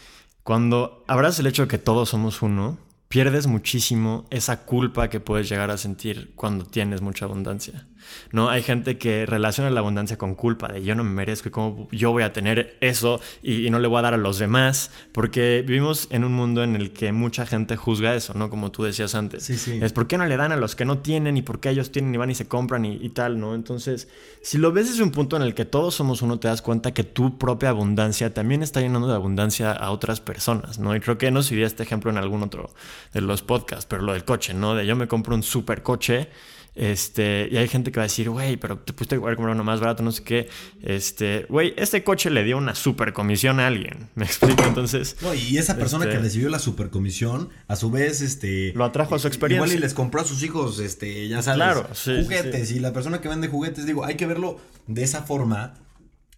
[0.43, 5.49] Cuando abrazas el hecho de que todos somos uno, pierdes muchísimo esa culpa que puedes
[5.49, 7.87] llegar a sentir cuando tienes mucha abundancia.
[8.33, 8.51] ¿No?
[8.51, 11.89] Hay gente que relaciona la abundancia con culpa, de yo no me merezco y cómo
[11.91, 15.65] yo voy a tener eso y, no le voy a dar a los demás, porque
[15.67, 18.51] vivimos en un mundo en el que mucha gente juzga eso, ¿no?
[18.51, 19.45] Como tú decías antes.
[19.45, 19.79] Sí, sí.
[19.83, 21.91] Es por qué no le dan a los que no tienen y por qué ellos
[21.91, 23.55] tienen y van y se compran y, y tal, ¿no?
[23.55, 24.09] Entonces,
[24.43, 26.93] si lo ves desde un punto en el que todos somos uno, te das cuenta
[26.93, 30.95] que tu propia abundancia también está llenando de abundancia a otras personas, ¿no?
[30.95, 32.71] Y creo que nos iría este ejemplo en algún otro
[33.13, 34.75] de los podcasts, pero lo del coche, ¿no?
[34.75, 36.29] De yo me compro un super coche
[36.75, 39.65] este, y hay gente que va a decir, güey, pero te pusiste a comprar uno
[39.65, 40.49] más barato, no sé qué.
[40.83, 44.09] Este, güey, este coche le dio una super comisión a alguien.
[44.15, 44.65] ¿Me explico?
[44.65, 45.17] Entonces.
[45.23, 48.73] No, y esa persona que este recibió la super comisión, a su vez, este.
[48.75, 49.65] Lo atrajo a su experiencia.
[49.67, 51.57] Igual y les compró a sus hijos, este, ya sabes.
[51.57, 52.73] Claro, juguetes.
[52.73, 55.75] Y la persona que vende juguetes, digo, hay que verlo de esa forma,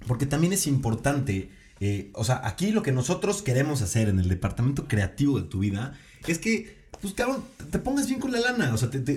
[0.07, 1.51] porque también es importante.
[1.81, 5.59] Eh, o sea, aquí lo que nosotros queremos hacer en el departamento creativo de tu
[5.59, 8.73] vida es que, pues, cabrón, te pongas bien con la lana.
[8.73, 9.17] O sea, te, te,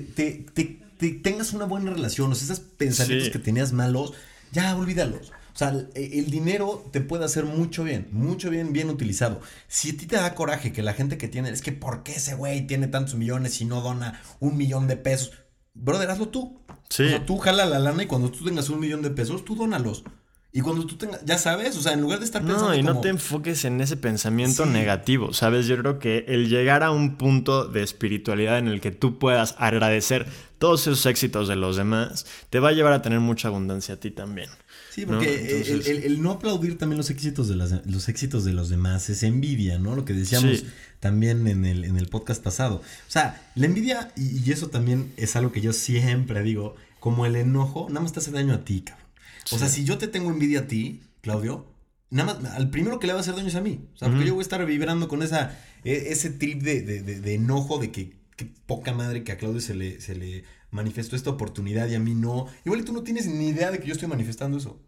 [0.53, 4.13] te tengas una buena relación, o sea, esos pensamientos que tenías malos,
[4.51, 5.31] ya olvídalos.
[5.53, 9.41] O sea, el, dinero te puede hacer mucho bien, mucho bien, bien utilizado.
[9.67, 12.13] Si a ti te da coraje que la gente que tiene, es que ¿por qué
[12.13, 15.33] ese güey tiene tantos millones y no dona un millón de pesos?
[15.73, 16.61] Brother, hazlo tú.
[16.89, 17.03] Sí.
[17.03, 19.55] O sea, tú jala la lana y cuando tú tengas un millón de pesos, tú
[19.55, 20.03] dónalos.
[20.51, 22.69] Y cuando tú tengas, ya sabes, o sea, en lugar de estar pensando.
[22.69, 25.67] No, y no te enfoques en ese pensamiento negativo, ¿sabes?
[25.67, 29.53] Yo creo que el llegar a un punto de espiritualidad en el que tú puedas
[29.59, 30.25] agradecer
[30.57, 33.99] todos esos éxitos de los demás, te va a llevar a tener mucha abundancia a
[33.99, 34.49] ti también.
[34.89, 35.61] Sí, porque
[36.03, 39.95] El, no aplaudir también los éxitos, de los éxitos de los demás es envidia, ¿no?
[39.95, 40.63] Lo que decíamos
[40.99, 42.77] también en el, en el podcast pasado.
[42.77, 47.27] O sea, la envidia, y, y eso también es algo que yo siempre digo, como
[47.27, 49.08] el enojo, nada más te hace daño a ti, cabrón.
[49.51, 51.65] O sea, si yo te tengo envidia a ti, Claudio,
[52.09, 53.81] nada más, al primero que le va a hacer daño es a mí.
[53.93, 57.33] O sea, porque yo voy a estar vibrando con esa, e, ese trip de, de,
[57.33, 58.17] enojo de que,
[58.65, 62.15] poca madre que a Claudio se le, se le manifestó esta oportunidad y a mí
[62.15, 62.47] no.
[62.65, 64.79] Igual tú no tienes ni idea de que yo estoy manifestando eso.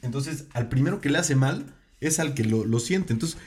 [0.00, 3.12] Entonces, al primero que le hace mal es al que lo, lo siente.
[3.12, 3.38] Entonces,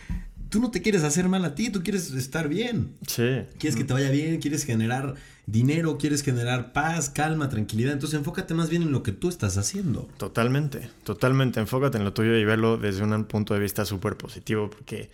[0.55, 2.95] tú no te quieres hacer mal a ti, tú quieres estar bien.
[3.05, 3.41] Sí.
[3.59, 5.15] Quieres que te vaya bien, quieres generar
[5.45, 7.91] dinero, quieres generar paz, calma, tranquilidad.
[7.91, 10.07] Entonces enfócate más bien en lo que tú estás haciendo.
[10.15, 11.59] Totalmente, totalmente.
[11.59, 15.09] Enfócate en lo tuyo y verlo desde un punto de vista súper positivo porque,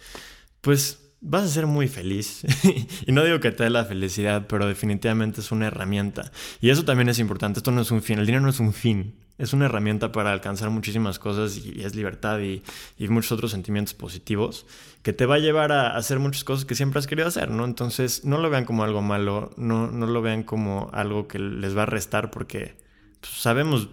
[0.62, 2.43] pues, vas a ser muy feliz.
[3.08, 6.32] y no digo que te dé la felicidad, pero definitivamente es una herramienta.
[6.62, 7.62] Y eso también es importante.
[7.62, 8.19] Esto no es un fin.
[8.19, 11.95] El dinero no es un fin es una herramienta para alcanzar muchísimas cosas y, es
[11.95, 12.62] libertad y,
[13.10, 14.67] muchos otros sentimientos positivos
[15.01, 17.65] que te va a llevar a hacer muchas cosas que siempre has querido hacer, ¿no?
[17.65, 21.75] Entonces no lo vean como algo malo, no, no lo vean como algo que les
[21.75, 22.75] va a restar porque
[23.19, 23.89] pues, sabemos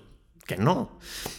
[0.46, 0.98] que no.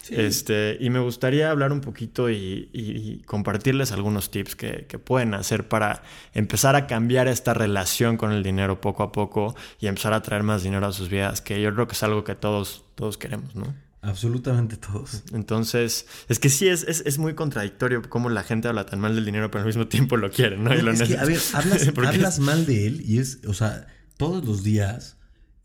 [0.10, 5.68] Este, y me gustaría hablar un poquito y, compartirles algunos tips que, que, pueden hacer
[5.68, 6.02] para
[6.34, 10.42] empezar a cambiar esta relación con el dinero poco a poco y empezar a traer
[10.42, 13.56] más dinero a sus vidas, que yo creo que es algo que todos, todos queremos,
[13.56, 13.89] ¿no?
[14.02, 15.24] Absolutamente todos.
[15.34, 19.26] Entonces, es que sí, es, es, muy contradictorio cómo la gente habla tan mal del
[19.26, 20.74] dinero, pero al mismo tiempo lo quiere, ¿no?
[20.74, 24.46] Y lo es que, a ver, hablas, mal de él y es, o sea, todos
[24.46, 25.18] los días,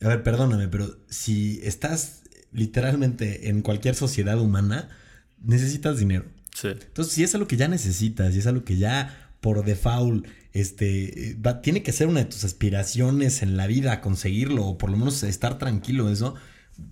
[0.02, 4.88] a ver, perdóname, pero si estás literalmente en cualquier sociedad humana,
[5.40, 6.24] necesitas dinero.
[6.52, 6.68] Sí.
[6.68, 11.36] Entonces, si es algo que ya necesitas y es algo que ya por default este,
[11.44, 14.96] va, tiene que ser una de tus aspiraciones en la vida, conseguirlo, o por lo
[14.96, 16.34] menos estar tranquilo eso,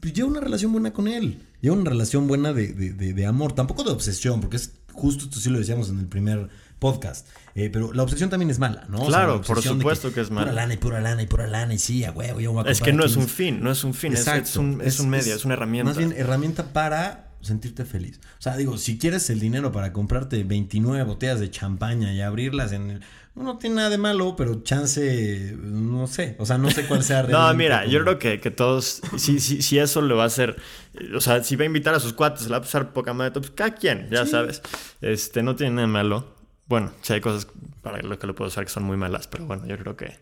[0.01, 1.43] pues lleva una relación buena con él.
[1.61, 5.41] Lleva una relación buena de, de, de, amor, tampoco de obsesión, porque es justo esto
[5.41, 7.29] sí lo decíamos en el primer podcast.
[7.55, 9.07] Eh, pero la obsesión también es mala, ¿no?
[9.07, 10.51] Claro, por supuesto que, es mala.
[10.51, 12.71] Pura lana y pura lana y pura lana y sí, a huevo, yo voy a
[12.71, 15.35] Es que no es un fin, no es un fin, es, un, es, un, medio,
[15.35, 15.91] es, una herramienta.
[15.91, 18.21] Más bien, herramienta para sentirte feliz.
[18.39, 22.73] O sea, digo, si quieres el dinero para comprarte 29 botellas de champaña y abrirlas
[22.73, 23.01] en el
[23.35, 27.23] no tiene nada de malo, pero chance, no sé, o sea, no sé cuál sea
[27.23, 27.53] realmente.
[27.53, 30.57] no, mira, yo creo que, que todos, si, si, si, eso le va a hacer,
[31.15, 33.33] o sea, si va a invitar a sus cuates, le va a pasar poca madre,
[33.33, 34.61] pues cada quien, ya sabes,
[35.01, 36.35] este, no tiene nada de malo.
[36.67, 37.47] Bueno, si hay cosas
[37.81, 40.19] para lo que le puedo usar que son muy malas, pero bueno, yo creo que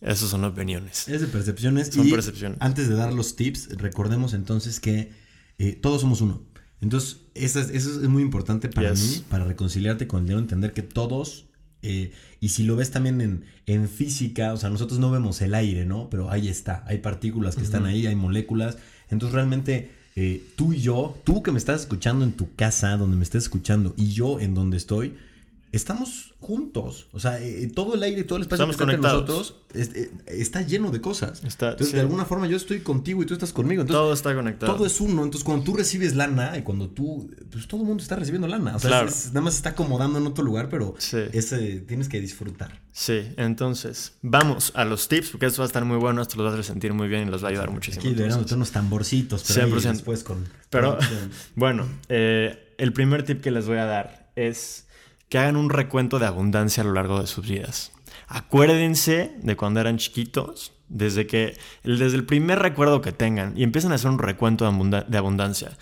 [0.00, 1.08] esas son opiniones.
[1.08, 1.88] Es de percepciones.
[1.88, 2.58] Son percepciones.
[2.60, 5.12] Antes de dar los tips, recordemos entonces que
[5.58, 6.42] eh, todos somos uno.
[6.80, 10.72] Entonces, eso es, eso es muy importante para mí, para reconciliarte con el dinero, entender
[10.72, 11.46] que todos
[11.82, 15.54] eh, y si lo ves también en, en, física, o sea, nosotros no vemos el
[15.54, 16.10] aire, ¿no?
[16.10, 18.78] Pero ahí está, hay partículas que están ahí, hay moléculas.
[19.08, 23.16] Entonces realmente eh, tú y yo, tú que me estás escuchando en tu casa, donde
[23.16, 25.14] me estés escuchando, y yo en donde estoy,
[25.72, 27.06] estamos juntos.
[27.12, 29.56] O sea, eh, todo el aire y todo el espacio Estamos que está entre nosotros
[29.74, 31.44] es- eh, está lleno de cosas.
[31.44, 31.94] Está- entonces, sí.
[31.94, 33.82] de alguna forma, yo estoy contigo y tú estás conmigo.
[33.82, 34.74] Entonces, Todo está conectado.
[34.74, 35.22] todo es uno.
[35.22, 37.30] Entonces, cuando tú recibes lana y cuando tú.
[37.52, 38.76] Pues todo el mundo está recibiendo lana.
[38.76, 39.08] O sea, Claro.
[39.08, 41.18] es- es- nada más se está acomodando en otro lugar, pero Sí.
[41.32, 42.80] ese tienes que disfrutar.
[42.92, 46.52] Sí, entonces, vamos a los tips, porque esto va a estar muy bueno, esto los
[46.54, 48.00] va a sentir muy bien y los va a ayudar muchísimo.
[48.00, 49.92] Aquí deberíamos tener unos tamborcitos, pero ahí 100%.
[49.98, 50.44] después con.
[50.70, 51.06] Pero, con-
[51.54, 54.86] bueno, eh, el primer tip que les voy a dar es
[55.30, 57.92] que hagan un recuento de abundancia a lo largo de sus vidas.
[58.28, 63.92] Acuérdense de cuando eran chiquitos, desde que desde el primer recuerdo que tengan y empiezan
[63.92, 65.78] a hacer un recuento de, abunda- de abundancia.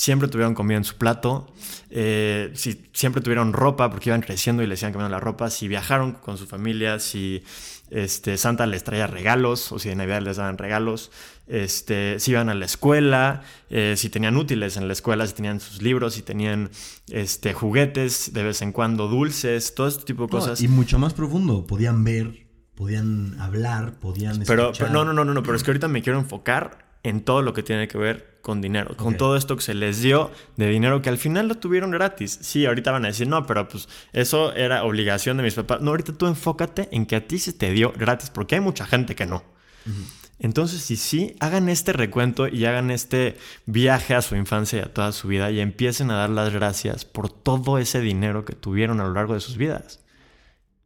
[0.00, 1.52] Siempre tuvieron comida en su plato,
[1.90, 5.66] eh, si siempre tuvieron ropa porque iban creciendo y les iban cambiando la ropa, si
[5.66, 7.42] viajaron con su familia, si
[7.90, 11.10] este, Santa les traía regalos o si de Navidad les daban regalos,
[11.48, 15.58] este, si iban a la escuela, eh, si tenían útiles en la escuela, si tenían
[15.58, 16.70] sus libros, si tenían
[17.10, 20.60] este, juguetes de vez en cuando, dulces, todo este tipo de No, cosas.
[20.62, 21.66] y mucho más profundo.
[21.66, 24.86] Podían ver, podían hablar, podían Pero, escuchar.
[24.86, 27.42] pero no, no, no, no, no, pero es que ahorita me quiero enfocar en todo
[27.42, 30.68] lo que tiene que ver con dinero, con todo esto que se les dio de
[30.68, 32.38] dinero que al final lo tuvieron gratis.
[32.40, 35.80] Sí, ahorita van a decir, no, pero pues eso era obligación de mis papás.
[35.80, 38.86] No, ahorita tú enfócate en que a ti se te dio gratis, porque hay mucha
[38.86, 39.42] gente que no.
[40.38, 44.92] Entonces, si sí, hagan este recuento y hagan este viaje a su infancia y a
[44.94, 49.00] toda su vida y empiecen a dar las gracias por todo ese dinero que tuvieron
[49.00, 50.00] a lo largo de sus vidas.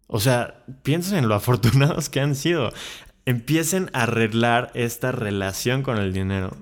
[0.07, 2.73] O sea, piensen en lo afortunados que han sido.
[3.25, 6.57] Empiecen a arreglar esta relación con el dinero.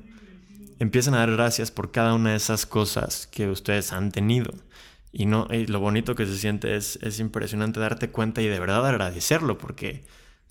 [0.78, 4.52] Empiecen a dar gracias por cada una de esas cosas que ustedes han tenido.
[5.12, 8.60] Y no, y lo bonito que se siente es, es impresionante darte cuenta y de
[8.60, 10.04] verdad agradecerlo, porque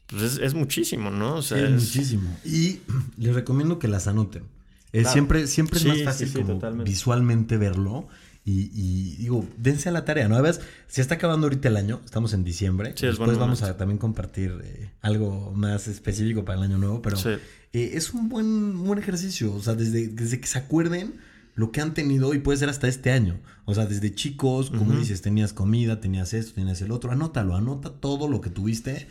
[0.07, 1.35] pues es, es muchísimo, ¿no?
[1.35, 2.37] O sea, Sí, es- muchísimo.
[2.43, 2.79] Y
[3.17, 4.43] les recomiendo que las anoten.
[4.91, 5.13] Eh, Claro.
[5.13, 8.07] Siempre, siempre Sí, es más fácil sí, como visualmente verlo.
[8.51, 10.35] Y, y digo, dense a la tarea, ¿no?
[10.35, 12.93] Además, se está acabando ahorita el año, estamos en diciembre.
[12.95, 17.01] Sí, es Después vamos a también compartir eh, algo más específico para el año nuevo,
[17.01, 17.29] pero Sí.
[17.73, 19.53] eh, es un buen, buen ejercicio.
[19.53, 21.15] O sea, desde, desde que se acuerden
[21.53, 23.37] lo que han tenido y puede ser hasta este año.
[23.65, 27.11] O sea, desde chicos, como dices, tenías comida, tenías esto, tenías el otro.
[27.11, 29.07] Anótalo, anota todo lo que tuviste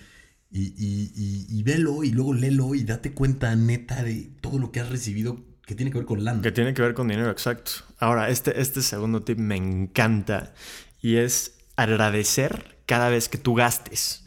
[0.51, 4.72] y, y, y, y velo y luego léelo y date cuenta neta de todo lo
[4.72, 6.40] que has recibido que tiene que ver con lana.
[6.40, 7.72] Que tiene que ver con dinero, exacto.
[7.98, 10.54] Ahora, este, este segundo tip me encanta
[11.02, 14.24] y es agradecer cada vez que tú gastes.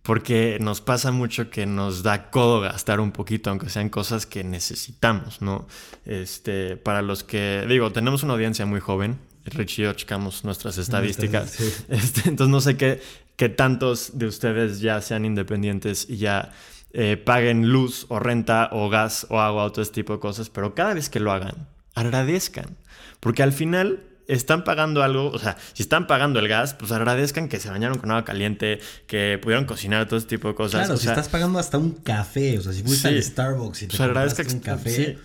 [0.00, 4.42] Porque nos pasa mucho que nos da codo gastar un poquito, aunque sean cosas que
[4.44, 5.68] necesitamos, ¿no?
[6.06, 9.18] Este, para los que, digo, tenemos una audiencia muy joven.
[9.44, 11.50] Richie y yo checamos nuestras estadísticas.
[11.50, 11.70] Sí.
[11.90, 13.02] Este, entonces no sé qué,
[13.36, 16.54] qué tantos de ustedes ya sean independientes y ya
[16.92, 20.50] eh, paguen luz o renta o gas o agua o todo este tipo de cosas,
[20.50, 22.76] pero cada vez que lo hagan, agradezcan.
[23.20, 27.48] Porque al final están pagando algo, o sea, si están pagando el gas, pues agradezcan
[27.48, 30.82] que se bañaron con agua caliente, que pudieron cocinar todo este tipo de cosas.
[30.82, 33.14] Claro, o si sea, estás pagando hasta un café, o sea, si fuiste Sí.
[33.14, 34.90] al Starbucks y te pues un café.
[34.90, 35.18] sí.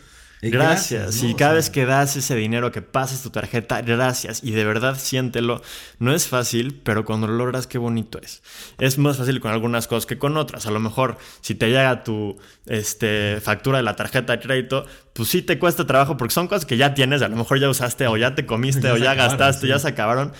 [0.44, 1.24] Eh, Gracias.
[1.24, 1.30] ¿no?
[1.30, 4.44] Y cada sea, vez que das ese dinero, que pases tu tarjeta, gracias.
[4.44, 5.62] Y de verdad siéntelo.
[6.00, 8.44] No es fácil, pero cuando lo logras, qué bonito es.
[8.78, 10.66] Es más fácil con algunas cosas que con otras.
[10.66, 15.30] A lo mejor, si te llega tu este, factura de la tarjeta de crédito, pues
[15.30, 17.22] sí te cuesta trabajo porque son cosas que ya tienes.
[17.22, 19.68] A lo mejor ya usaste, o ya te comiste, Ya o ya acabaron, gastaste, sí.
[19.68, 20.34] ya se acabaron.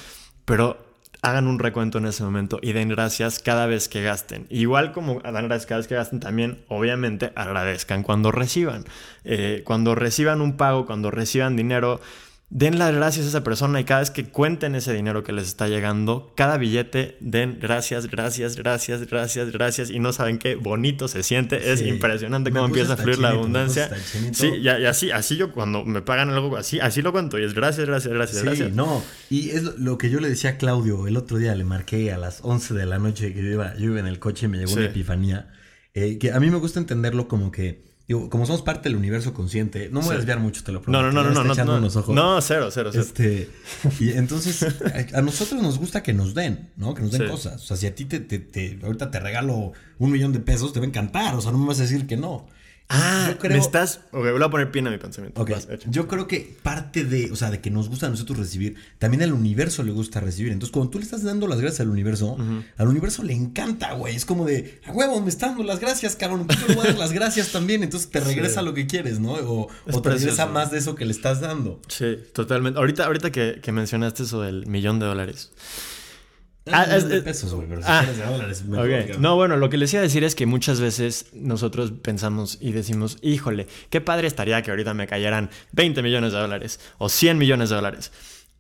[0.46, 0.83] Pero
[1.24, 4.46] hagan un recuento en ese momento y den gracias cada vez que gasten.
[4.50, 8.84] Igual como dan gracias cada vez que gasten, también obviamente agradezcan cuando reciban.
[9.24, 12.02] Eh, cuando reciban un pago, cuando reciban dinero,
[12.56, 15.48] den las gracias a esa persona y cada vez que cuenten ese dinero que les
[15.48, 21.08] está llegando, cada billete den gracias, gracias, gracias, gracias, gracias y no saben qué bonito
[21.08, 21.72] se siente.
[21.74, 23.90] Es impresionante Me cómo empieza a fluir la chinito, abundancia.
[24.34, 27.56] Sí, y, así, así yo cuando me pagan algo así, así lo cuento y es
[27.56, 28.72] gracias, gracias, gracias, Sí, gracias.
[28.74, 29.04] no.
[29.32, 32.12] Y es lo, lo que yo le decía a Claudio el otro día, le marqué
[32.14, 34.50] a las 11 de la noche que yo iba, yo iba en el coche y
[34.50, 34.78] me llegó Sí.
[34.78, 35.50] una epifanía.
[35.96, 37.82] eh, que a mí me gusta entenderlo como que,
[38.16, 40.80] digo, como somos parte del universo consciente, no me voy a desviar mucho, te lo
[40.80, 41.04] No, prometo.
[41.04, 42.16] no, no, no, no, no, no, unos ojos.
[42.16, 43.04] no, cero, cero, cero.
[43.06, 43.50] Este,
[44.00, 46.94] y entonces a, a nosotros nos gusta que nos den, ¿no?
[46.94, 47.28] Que nos den Sí.
[47.28, 47.62] cosas.
[47.62, 50.74] O sea, si a ti te, te- te- ahorita te regalo un millón de pesos,
[50.74, 51.36] te va a encantar.
[51.36, 52.48] O sea, no me vas a decir que no.
[52.90, 54.02] Ah, creo- me estás.
[54.12, 55.42] Ok, voy a poner pin a mi pensamiento.
[55.42, 55.90] Ok, Vas, hecho.
[55.90, 59.24] yo creo que parte de, o sea, de que nos gusta a nosotros recibir, también
[59.24, 60.52] al universo le gusta recibir.
[60.52, 62.38] Entonces, cuando tú le estás dando las gracias al universo,
[62.78, 64.16] al universo le encanta, güey.
[64.16, 66.46] Es como de, a huevo, me está dando las gracias, cabrón.
[66.46, 67.82] Pues yo le voy a dar las gracias también.
[67.84, 68.66] Entonces te regresa Sí.
[68.66, 69.34] lo que quieres, ¿no?
[69.34, 69.70] O,
[70.02, 71.82] te regresa más de eso que le estás dando.
[71.88, 72.78] Sí, totalmente.
[72.80, 75.52] Ahorita, ahorita que, que mencionaste eso del millón de dólares.
[76.68, 78.00] Ah, Ah, es es- de es- pesos, güey, pero si Ah.
[78.00, 79.00] quieres de dólares, mejor, Ok.
[79.02, 79.22] cabrón.
[79.22, 82.72] No, bueno, lo que les iba a decir es que muchas veces nosotros pensamos y
[82.72, 87.38] decimos, híjole, qué padre estaría que ahorita me cayeran 20 millones de dólares o 100
[87.38, 88.12] millones de dólares.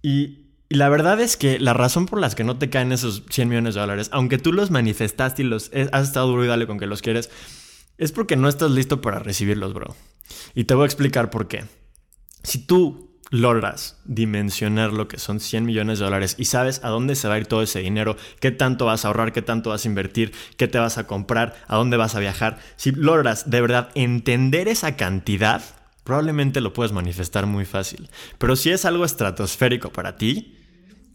[0.02, 0.40] Y,
[0.70, 3.48] Y la verdad es que la razón por las que no te caen esos 100
[3.48, 6.80] millones de dólares, aunque tú los manifestaste y los has estado duro y dale con
[6.80, 7.30] que los quieres,
[8.00, 9.96] es porque no estás listo para recibirlos, bro.
[10.56, 11.66] Y te voy a explicar por qué.
[12.42, 17.16] Si tú logras dimensionar lo que son 100 millones de dólares y sabes a dónde
[17.16, 19.86] se va a ir todo ese dinero, qué tanto vas a ahorrar, qué tanto vas
[19.86, 23.60] a invertir, qué te vas a comprar, a dónde vas a viajar, si logras de
[23.60, 25.64] verdad entender esa cantidad,
[26.04, 28.08] probablemente lo puedes manifestar muy fácil.
[28.38, 30.56] Pero si es algo estratosférico para ti,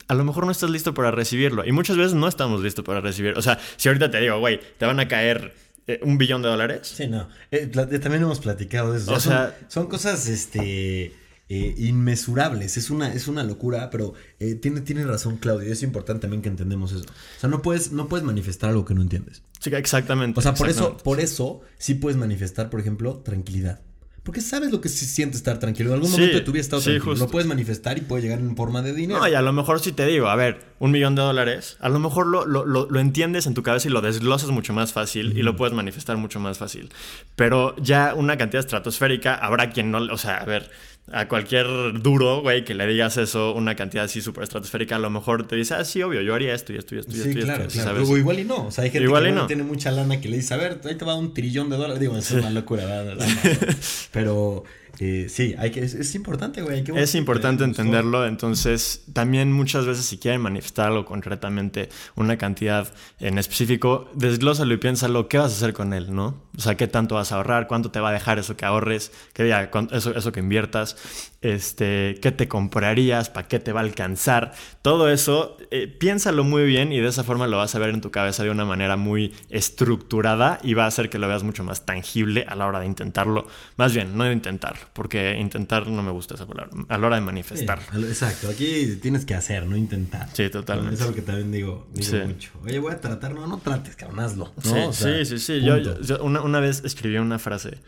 [0.09, 1.65] a lo mejor no estás listo para recibirlo.
[1.65, 3.39] Y muchas veces no estamos listos para recibir.
[3.39, 5.55] O sea, si ahorita te digo, güey, te van a caer
[5.87, 6.81] eh, un billón de dólares.
[6.83, 7.29] Sí, no.
[7.53, 9.13] Eh, también hemos platicado de eso.
[9.13, 11.13] O sea, son cosas, este
[11.49, 12.77] eh, inmesurables.
[12.77, 15.73] Es una, es una locura, pero eh, tiene, tiene razón Claudio.
[15.73, 17.05] Es importante también que entendemos eso.
[17.05, 19.43] O sea, no puedes, no puedes manifestar algo que no entiendes.
[19.61, 20.39] Sí, exactamente.
[20.39, 23.81] O sea, por eso, por eso sí puedes manifestar, por ejemplo, tranquilidad.
[24.29, 25.89] Porque sabes lo que se siente estar tranquilo.
[25.89, 27.15] En algún momento de tu vida estado tranquilo.
[27.15, 29.21] Lo puedes manifestar y puede llegar en forma de dinero.
[29.21, 31.89] No, y a lo mejor si te digo, a ver, un millón de dólares, a
[31.89, 35.39] lo mejor lo, lo, lo, entiendes en tu cabeza y lo desglosas mucho más fácil
[35.39, 36.91] y lo puedes manifestar mucho más fácil.
[37.37, 40.71] Pero ya una cantidad estratosférica, habrá quien no, o sea, a ver,
[41.13, 41.67] a cualquier
[42.01, 45.57] duro, güey, que le digas eso, una cantidad así súper estratosférica, a lo mejor te
[45.57, 47.41] dice, ah, sí, obvio, yo haría esto y esto y esto y sí, esto.
[47.43, 48.09] Claro, claro.
[48.09, 48.67] O igual y no.
[48.67, 49.47] O sea, hay gente igual que no.
[49.47, 52.01] tiene mucha lana que le dice, a ver, ahí te va un trillón de dólares.
[52.01, 53.27] Digo, eso es una locura, ¿verdad?
[54.13, 54.65] Pero
[55.01, 56.83] eh, sí, hay que, es, importante, güey.
[56.97, 58.27] Es importante entenderlo.
[58.27, 64.79] Entonces, también muchas veces, si quieren manifestar algo concretamente, una cantidad en específico, desglósalo y
[64.79, 66.43] piénsalo, ¿qué vas a hacer con él, no?
[66.57, 67.69] O sea, ¿qué tanto vas a ahorrar?
[67.69, 69.13] ¿Cuánto te va a dejar eso que ahorres?
[69.35, 70.97] ¿Qué, eso, eso que inviertas?
[71.41, 73.31] Este, ¿Qué te comprarías?
[73.31, 74.53] ¿Para qué te va a alcanzar?
[74.83, 78.01] Todo eso, eh, piénsalo muy bien y de esa forma lo vas a ver en
[78.01, 81.63] tu cabeza de una manera muy estructurada y va a hacer que lo veas mucho
[81.63, 83.47] más tangible a la hora de intentarlo.
[83.77, 87.17] Más bien, no de intentarlo porque intentar no me gusta esa palabra, a la hora
[87.17, 87.81] de manifestar.
[87.95, 90.29] exacto, aquí tienes que hacer, no intentar.
[90.33, 90.97] Sí, totalmente.
[90.97, 91.89] Es algo que también digo,
[92.27, 92.51] mucho.
[92.65, 94.53] Oye, voy a tratar, no, no trates, cabrón, hazlo.
[94.93, 97.79] Sí, sí, sí, Yo, una, una, vez escribí una frase,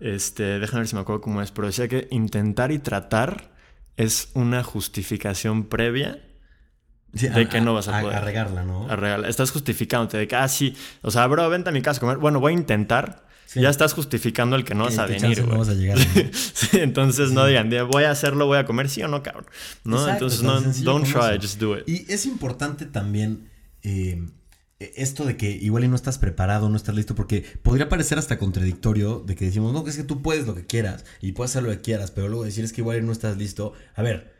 [0.00, 3.52] este, déjame ver si me acuerdo cómo es, pero decía que intentar y tratar
[3.96, 6.22] es una justificación previa
[7.12, 8.16] de que no vas a, poder.
[8.16, 8.88] A regarla, ¿no?
[8.88, 9.28] A regarla.
[9.28, 12.18] Estás justificándote de que, ah, sí, o sea, bro, vente a mi casa a comer.
[12.18, 15.68] Bueno, voy a intentar ya estás justificando el que no vas a venir, No vas
[15.68, 15.98] a llegar.
[16.72, 19.46] entonces no digan, voy a hacerlo, voy a comer, sí o no, cabrón.
[19.84, 20.08] ¿No?
[20.08, 21.88] entonces no, don't try, just do it.
[21.88, 23.50] Y es importante también
[23.82, 24.24] eh,
[24.80, 28.38] esto de que igual y no estás preparado, no estás listo, porque podría parecer hasta
[28.38, 31.52] contradictorio de que decimos, no, que es que tú puedes lo que quieras y puedes
[31.52, 33.74] hacer lo que quieras, pero luego decir es que igual y no estás listo.
[33.94, 34.32] A ver,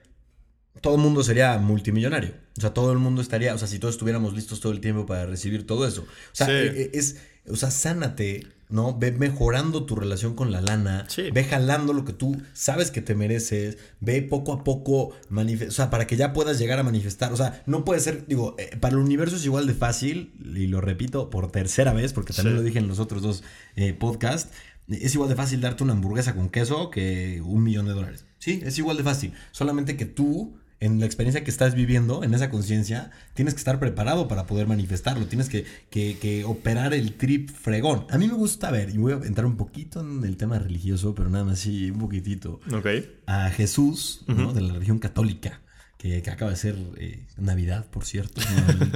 [0.81, 2.35] todo el mundo sería multimillonario.
[2.57, 5.05] O sea, todo el mundo estaría, o sea, si todos estuviéramos listos todo el tiempo
[5.05, 6.03] para recibir todo eso.
[6.03, 8.99] O sea, e, e, es, o sea, sánate ¿no?
[8.99, 13.15] Ve mejorando tu relación con la lana, ve jalando lo que tú sabes que te
[13.15, 17.37] mereces, ve poco a poco, o sea, para que ya puedas llegar a manifestar, o
[17.37, 20.81] sea, no puede ser, digo, eh, para el universo es igual de fácil, y lo
[20.81, 23.43] repito por tercera vez, porque también lo dije en los otros dos
[23.77, 24.51] eh, podcasts,
[24.89, 28.25] es igual de fácil darte una hamburguesa con queso que un millón de dólares.
[28.39, 32.33] Sí, es igual de fácil, solamente que tú en la experiencia que estás viviendo, en
[32.33, 37.51] esa conciencia, tienes que estar preparado para poder manifestarlo, tienes que, que, operar el trip
[37.51, 38.07] fregón.
[38.09, 41.15] A mí me gusta ver, y voy a entrar un poquito en el tema religioso,
[41.15, 42.61] pero nada más sí, un poquitito.
[42.73, 42.87] Ok.
[43.27, 44.55] A Jesús, ¿no?
[44.55, 45.61] De la religión católica,
[45.99, 48.41] que, acaba de ser eh, Navidad, por cierto.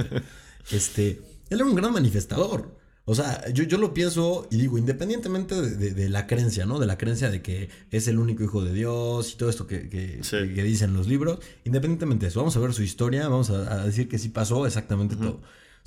[0.71, 1.21] este,
[1.51, 2.79] él era un gran manifestador.
[3.07, 6.79] O sea, yo, yo lo pienso y digo, independientemente de, la creencia, ¿no?
[6.79, 9.89] De la creencia de que es el único hijo de Dios y todo esto que,
[9.89, 14.09] que, dicen los libros, independientemente de eso, vamos a ver su historia, vamos a, decir
[14.09, 15.41] que sí pasó exactamente todo.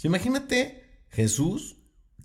[0.04, 1.77] imagínate Jesús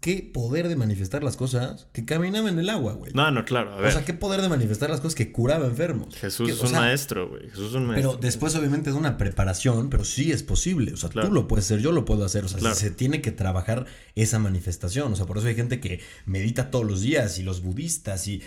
[0.04, 3.14] qué poder de manifestar las cosas que caminaba en el agua, güey.
[3.14, 3.72] No, no, claro.
[3.72, 3.88] A ver.
[3.88, 6.14] O sea, qué poder de manifestar las cosas que curaba enfermos.
[6.16, 7.50] Jesús es un maestro, güey.
[7.50, 8.12] Jesús es un maestro.
[8.12, 10.92] Pero después, obviamente, de una preparación, pero sí es posible.
[10.92, 12.44] O sea, tú lo puedes hacer, yo lo puedo hacer.
[12.44, 13.86] O sea, se tiene que trabajar
[14.16, 15.14] esa manifestación.
[15.14, 18.42] O sea, por eso hay gente que medita todos los días y los budistas y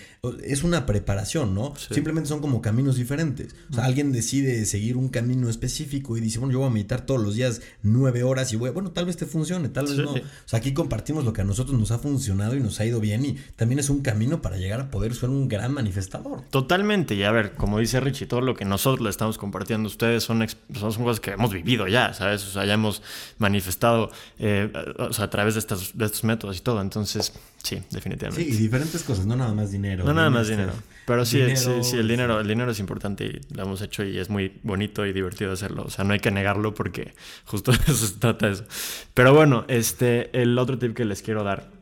[0.44, 1.72] es una preparación, ¿no?
[1.90, 3.56] Simplemente son como caminos diferentes.
[3.70, 7.06] O sea, alguien decide seguir un camino específico y dice, bueno, yo voy a meditar
[7.06, 10.12] todos los días nueve horas y voy, bueno, tal vez te funcione, tal vez no.
[10.12, 13.24] O sea, aquí compartimos lo que nosotros nos ha funcionado y nos ha ido bien
[13.24, 16.42] y también es un camino para llegar a poder ser un gran manifestador.
[16.50, 19.90] Totalmente, y a ver, como dice Richie, todo lo que nosotros le estamos compartiendo a
[19.90, 22.44] ustedes son, son cosas que hemos vivido ya, ¿sabes?
[22.44, 22.76] O sea, ya
[23.38, 24.70] manifestado eh,
[25.18, 27.32] a través de estos, de estos métodos y todo, entonces
[27.66, 28.44] sí, definitivamente.
[28.44, 30.04] Sí, y diferentes cosas, no nada más dinero.
[30.04, 30.72] No nada más dinero.
[31.06, 34.18] Pero sí, sí, sí, el dinero, el dinero es importante y lo hemos hecho y
[34.18, 35.84] es muy bonito y divertido hacerlo.
[35.84, 37.14] O sea, no hay que negarlo porque
[37.44, 38.64] justo eso se trata de eso.
[39.14, 41.76] Pero bueno, este, el otro tip que les quiero dar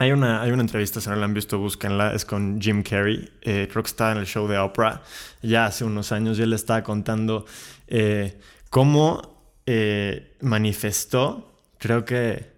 [0.00, 3.28] hay una, hay una entrevista, si no la han visto, búsquenla, es con Jim Carrey.
[3.42, 5.02] Eh, creo que está en el show de Oprah
[5.42, 7.44] ya hace unos años y él estaba contando
[7.86, 12.49] eh, cómo eh, manifestó, creo que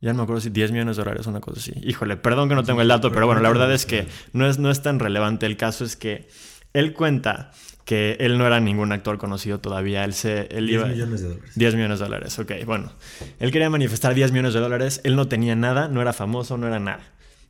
[0.00, 1.72] ya no me acuerdo si 10 millones de dólares, una cosa así.
[1.82, 4.58] Híjole, perdón que no tengo el dato, pero bueno, la verdad es que no es,
[4.58, 5.46] no es tan relevante.
[5.46, 6.28] El caso es que
[6.72, 7.50] él cuenta
[7.84, 10.04] que él no era ningún actor conocido todavía.
[10.04, 10.46] Él se.
[10.52, 11.52] Él 10 millones de dólares.
[11.54, 12.52] 10 millones de dólares, ok.
[12.64, 12.92] Bueno,
[13.40, 15.00] él quería manifestar 10 millones de dólares.
[15.04, 17.00] Él no tenía nada, no era famoso, no era nada.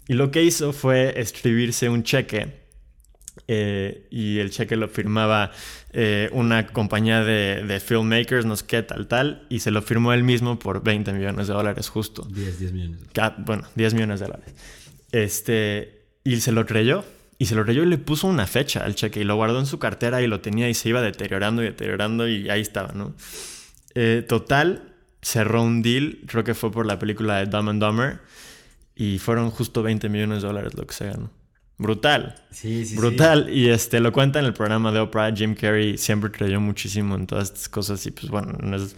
[0.09, 2.60] Y lo que hizo fue escribirse un cheque.
[3.49, 5.51] Eh, y el cheque lo firmaba
[5.93, 10.12] eh, una compañía de, de, filmmakers, no sé qué, tal, tal, y se lo firmó
[10.12, 12.22] él mismo por 20 millones de dólares, justo.
[12.30, 13.01] 10, 10 millones.
[13.38, 14.55] Bueno, 10 millones de dólares.
[15.12, 17.05] Este, y se lo creyó.
[17.38, 19.64] Y se lo creyó y le puso una fecha al cheque y lo guardó en
[19.64, 23.14] su cartera y lo tenía y se iba deteriorando y deteriorando y ahí estaba, ¿no?
[23.95, 28.20] Eh, total, cerró un deal, creo que fue por la película de Dumb and Dumber
[28.95, 31.30] y fueron justo 20 millones de dólares lo que se ganó.
[31.81, 32.35] Brutal.
[32.51, 33.49] Sí, sí, Brutal.
[33.49, 35.35] Y este lo cuenta en el programa de Oprah.
[35.35, 38.05] Jim Carrey siempre creyó muchísimo en todas estas cosas.
[38.05, 38.97] Y pues bueno, no es,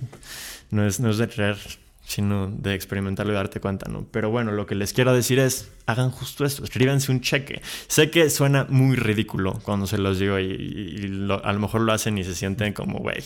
[0.71, 1.57] no es, no es de creer
[2.05, 4.05] sino de experimentarlo y darte cuenta, ¿no?
[4.11, 7.63] Pero bueno, lo que les quiero decir es, hagan justo esto, escríbanse un cheque.
[7.87, 12.19] Sé que suena muy ridículo cuando se los digo y, a lo mejor lo hacen
[12.19, 13.23] y se sienten como, güey,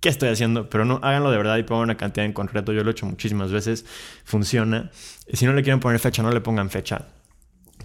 [0.00, 0.68] ¿qué estoy haciendo?
[0.68, 2.74] Pero no, háganlo de verdad y pongan una cantidad en concreto.
[2.74, 3.86] Yo lo he hecho muchísimas veces,
[4.24, 4.90] funciona.
[5.32, 7.06] Si no le quieren poner fecha, no le pongan fecha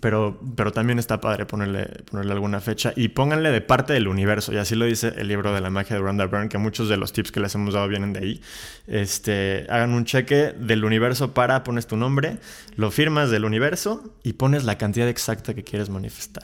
[0.06, 4.53] pero, pero también está padre ponerle, ponerle alguna fecha y pónganle de parte del universo,
[4.53, 6.95] y así lo dice el libro de la magia de Rhonda Byrne, que muchos de
[6.95, 8.41] los tips que les hemos dado vienen de ahí.
[8.86, 12.38] Este, hagan un cheque del universo para, pones tu nombre,
[12.76, 16.43] lo firmas del universo y pones la cantidad exacta que quieres manifestar.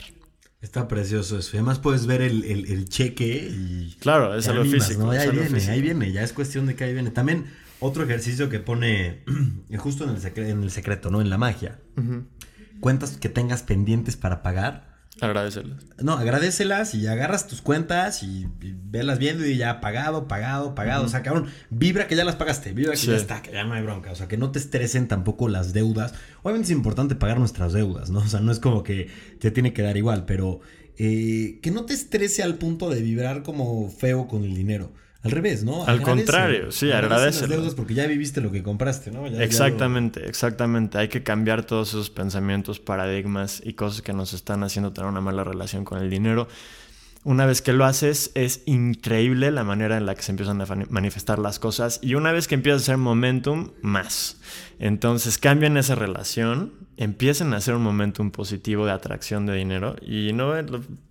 [0.60, 1.52] Está precioso eso.
[1.54, 3.96] Además puedes ver el, el, cheque y...
[4.00, 5.08] Claro, es algo físico.
[5.12, 7.12] Ahí viene, ahí viene, ya es cuestión de que ahí viene.
[7.12, 7.46] También
[7.80, 9.20] otro ejercicio que pone
[9.78, 11.22] justo en el, en el secreto, ¿no?
[11.22, 11.78] En la magia
[12.82, 14.92] cuentas que tengas pendientes para pagar.
[15.22, 15.86] Agradecelas.
[16.02, 21.06] No, agradecelas y agarras tus cuentas y, velas viendo y ya pagado, pagado, pagado.
[21.06, 23.74] O sea, cabrón, vibra que ya las pagaste, vibra que ya está, que ya no
[23.74, 24.12] hay bronca.
[24.12, 26.14] O sea, que no te estresen tampoco las deudas.
[26.44, 28.20] Obviamente es importante pagar nuestras deudas, ¿no?
[28.26, 29.10] O sea, no es como que
[29.40, 30.62] te tiene que dar igual, pero
[30.98, 34.94] eh, que no te estrese al punto de vibrar como feo con el dinero.
[35.24, 35.86] Al revés, ¿no?
[35.86, 37.48] Al contrario, sí, agradece.
[37.76, 39.28] porque ya viviste lo que compraste, ¿no?
[39.28, 40.98] exactamente, exactamente.
[40.98, 45.22] Hay que cambiar todos esos pensamientos, paradigmas y cosas que nos están haciendo tener una
[45.22, 46.48] mala relación con el dinero.
[47.24, 50.66] Una vez que lo haces, es increíble la manera en la que se empiezan a
[50.90, 52.00] manifestar las cosas.
[52.02, 54.40] Y una vez que empieza a ser momentum, más.
[54.80, 59.96] Entonces cambian esa relación, empiecen a hacer un momentum positivo de atracción de dinero.
[60.02, 60.54] Y no,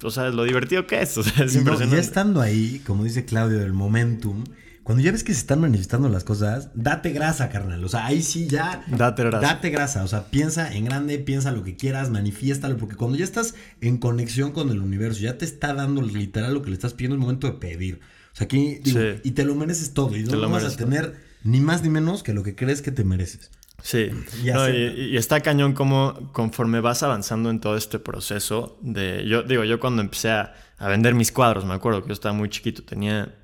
[0.02, 1.16] o sea, lo divertido que es.
[1.16, 1.96] O sea, es impresionante.
[1.96, 4.42] ya estando ahí, como dice Claudio, el momentum
[4.90, 7.84] cuando ya ves que se están manifestando las cosas, date grasa, carnal.
[7.84, 8.84] O sea, ahí sí ya.
[8.88, 9.46] Date grasa.
[9.46, 10.02] Date grasa.
[10.02, 12.76] O sea, piensa en grande, piensa lo que quieras, manifiéstalo.
[12.76, 16.62] Porque cuando ya estás en conexión con el universo, ya te está dando literal lo
[16.62, 18.00] que le estás pidiendo, es momento de pedir.
[18.32, 18.80] O sea, aquí.
[18.82, 20.16] Digo, Y te lo mereces todo.
[20.16, 23.04] Y no vas a tener ni más ni menos que lo que crees que te
[23.04, 23.48] mereces.
[23.84, 24.10] Sí,
[24.42, 29.78] y, está cañón como conforme vas avanzando en todo este proceso de, yo digo, yo
[29.78, 33.36] cuando empecé a, a, vender mis cuadros, me acuerdo que yo estaba muy chiquito, tenía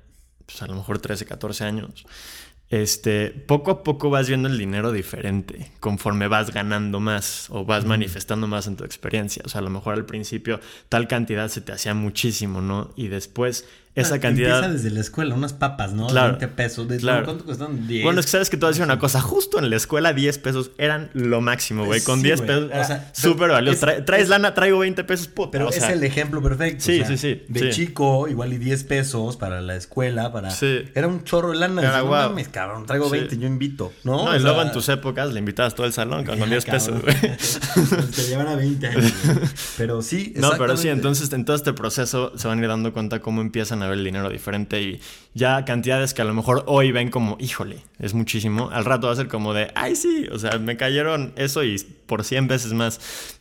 [0.47, 2.05] pues a lo mejor 13, 14 años,
[2.69, 7.85] este, poco a poco vas viendo el dinero diferente, conforme vas ganando más o vas
[7.85, 9.43] manifestando más en tu experiencia.
[9.45, 12.91] O sea, a lo mejor al principio tal cantidad se te hacía muchísimo, ¿no?
[12.97, 13.65] Y después
[13.97, 14.57] esa ah, cantidad.
[14.57, 16.07] Empieza desde la escuela, unas papas, ¿no?
[16.07, 16.87] Claro, 20 pesos.
[16.99, 17.25] claro.
[17.25, 17.87] ¿Cuánto cuestan?
[17.87, 18.03] 10.
[18.03, 19.21] Bueno, es que sabes que a decir una cosa.
[19.21, 22.01] Justo en la escuela, 10 pesos eran lo máximo, güey.
[22.01, 23.85] Con 10 pesos, o sea, súper valioso.
[24.05, 25.51] traes lana, traigo 20 pesos, puta.
[25.51, 26.83] Pero es el ejemplo perfecto.
[26.83, 27.43] Sí, sí, sí.
[27.47, 30.51] De chico, igual y 10 pesos para la escuela, para.
[30.51, 30.85] Sí.
[30.95, 31.81] Era un chorro de lana.
[31.81, 32.33] Era guau.
[32.33, 34.25] No cabrón, traigo 20, yo invito, ¿no?
[34.25, 37.15] No, y luego en tus épocas le invitabas todo el salón con 10 pesos, güey.
[38.15, 39.13] Te llevan a 20 años.
[39.77, 42.93] Pero sí, No, pero sí, entonces en todo este proceso se van a ir dando
[42.93, 44.99] cuenta cómo empiezan a ver el dinero diferente y
[45.33, 49.13] ya cantidades que a lo mejor hoy ven como, híjole, es muchísimo, al rato va
[49.13, 51.77] a ser como de, ay sí, o sea, me cayeron eso y
[52.07, 52.99] por 100 veces más.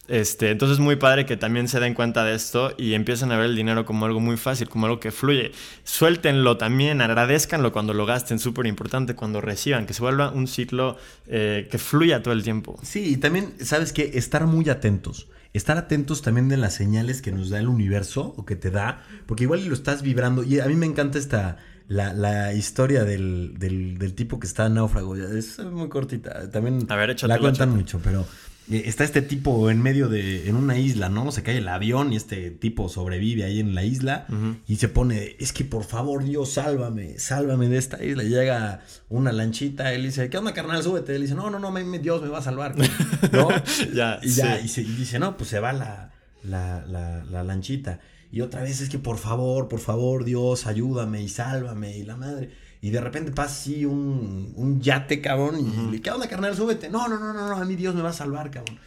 [0.09, 3.37] Este, entonces es muy padre que también se den cuenta de esto y empiecen a
[3.37, 5.53] ver el dinero como algo muy fácil, como algo que fluye.
[5.85, 10.97] Suéltenlo también, agradezcanlo cuando lo gasten, súper importante, cuando reciban, que se vuelva un ciclo
[11.27, 12.79] eh, que fluya todo el tiempo.
[12.83, 15.27] Sí, y también, ¿sabes que Estar muy atentos
[15.57, 19.03] estar atentos también de las señales que nos da el universo o que te da,
[19.27, 20.43] porque igual lo estás vibrando.
[20.43, 24.69] Y a mí me encanta esta, la, la historia del, del, del, tipo que está
[24.69, 25.17] náufrago.
[25.17, 26.51] Es muy cortita.
[26.51, 28.27] También la cuentan mucho, pero
[28.71, 31.31] está este tipo en medio de, en una isla, ¿no?
[31.31, 34.27] Se cae el avión y este tipo sobrevive ahí en la isla
[34.67, 38.25] y se pone, es que por favor Dios, sálvame, sálvame de esta isla.
[38.25, 40.83] Y llega una lanchita, él dice, ¿qué onda carnal?
[40.83, 41.15] Súbete.
[41.15, 42.75] Él dice, no, no, no, Dios me va a salvar.
[43.33, 43.49] ¿No?
[43.95, 46.13] ya, y ya, y, dice, no, pues se va la,
[46.43, 48.01] la, la, la lanchita.
[48.33, 52.17] Y otra vez es que por favor, por favor, Dios, ayúdame y sálvame y la
[52.17, 52.51] madre.
[52.81, 56.55] Y de repente pasa así un, un yate, cabrón, y le ¿qué onda, carnal?
[56.55, 56.89] Súbete.
[56.89, 58.79] No, no, no, no, no, a mí Dios me va a salvar, cabrón.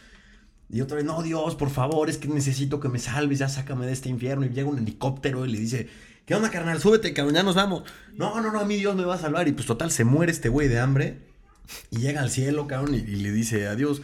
[0.72, 3.86] Y otra vez, no, Dios, por favor, es que necesito que me salves, ya sácame
[3.86, 4.46] de este infierno.
[4.46, 5.88] Y llega un helicóptero y le dice,
[6.24, 6.80] ¿qué onda, carnal?
[6.80, 7.82] Súbete, cabrón, ya nos vamos.
[8.14, 9.48] No, no, no, a mí Dios me va a salvar.
[9.48, 11.18] Y pues total, se muere este güey de hambre.
[11.90, 14.02] Y llega al cielo, cabrón, y, y le dice a Dios,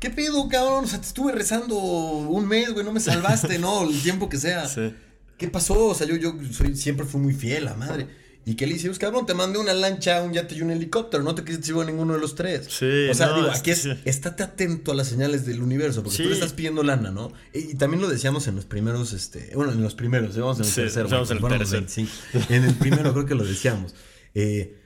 [0.00, 0.84] ¿qué pedo, cabrón?
[0.84, 3.88] O sea, te estuve rezando un mes, güey, no me salvaste, ¿no?
[3.88, 4.66] El tiempo que sea.
[4.66, 4.94] Sí.
[5.36, 5.88] ¿Qué pasó?
[5.88, 8.06] O sea, yo, yo soy, siempre fui muy fiel a madre.
[8.48, 8.86] ¿Y qué le dice?
[8.86, 11.24] Pues cabrón, te mandé una lancha, un yate y un helicóptero.
[11.24, 12.66] No te quisiste a ninguno de los tres.
[12.70, 14.00] Sí, O sea, no, digo, aquí es, que sí.
[14.04, 16.22] estate atento a las señales del universo, porque Sí.
[16.22, 17.32] tú le estás pidiendo lana, ¿no?
[17.52, 20.64] Y, y también lo decíamos en los primeros, este, bueno, en los primeros, vamos en
[20.64, 21.08] el Sí, tercero.
[21.08, 21.80] vamos en el tercero.
[21.82, 22.10] 25.
[22.50, 23.94] En el primero creo que lo decíamos.
[24.34, 24.76] Eh,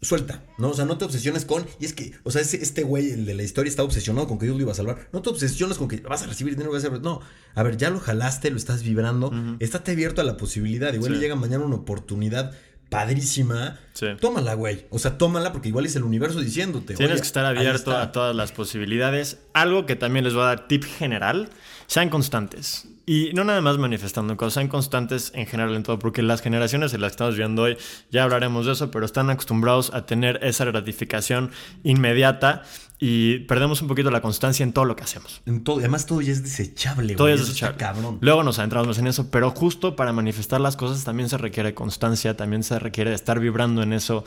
[0.00, 0.70] suelta, ¿no?
[0.70, 1.64] O sea, no te obsesiones con.
[1.78, 4.38] Y es que, o sea, ese- este güey, el de la historia, está obsesionado con
[4.38, 5.08] que Dios lo iba a salvar.
[5.12, 7.20] No te obsesiones con que vas a recibir dinero, vas a No,
[7.54, 9.30] a ver, ya lo jalaste, lo estás vibrando.
[9.60, 10.92] Estate abierto a la posibilidad.
[10.94, 11.16] Igual Sí.
[11.16, 12.52] le llega mañana una oportunidad
[12.92, 13.78] padrísima.
[13.94, 14.06] Sí.
[14.20, 14.86] Tómala, güey.
[14.90, 16.94] O sea, tómala porque igual es el universo diciéndote.
[16.94, 18.02] Tienes "Oye, que estar abierto está".
[18.02, 19.38] a todas las posibilidades.
[19.52, 21.48] Algo que también les voy a dar tip general,
[21.86, 22.86] sean constantes.
[23.04, 26.94] Y no nada más manifestando cosas, sean constantes en general en todo, porque las generaciones
[26.94, 27.76] en las que estamos viviendo hoy,
[28.12, 31.50] ya hablaremos de eso, pero están acostumbrados a tener esa gratificación
[31.82, 32.62] inmediata
[33.00, 35.42] y perdemos un poquito la constancia en todo lo que hacemos.
[35.46, 37.34] En todo, además todo ya es desechable, Todo güey.
[37.34, 37.76] es desechable.
[37.76, 38.18] cabrón.
[38.20, 41.74] Luego nos adentramos más en eso, pero justo para manifestar las cosas también se requiere
[41.74, 44.24] constancia, también se requiere estar vibrando en eso.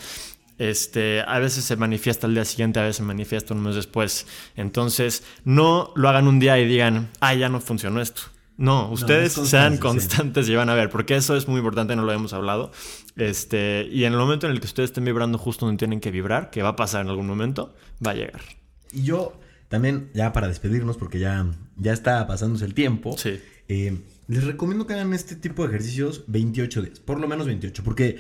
[0.58, 4.28] Este, a veces se manifiesta al día siguiente, a veces se manifiesta un mes después.
[4.58, 8.24] Entonces, no lo hagan un día y digan, ah, ya no funcionó esto.
[8.58, 9.80] No, ustedes es sean constancia, sí.
[9.82, 12.72] constantes y van a ver, porque eso es muy importante, no lo hemos hablado.
[13.18, 16.12] Este, y en el momento en el que ustedes estén vibrando justo donde tienen que
[16.12, 17.76] vibrar, que va a pasar en algún momento,
[18.06, 18.42] va a llegar.
[18.94, 21.46] Y yo también, ya para despedirnos, porque ya,
[21.76, 23.40] ya está pasándose el tiempo, Sí.
[23.68, 27.84] eh, les recomiendo que hagan este tipo de ejercicios 28 días, por lo menos 28,
[27.84, 28.20] porque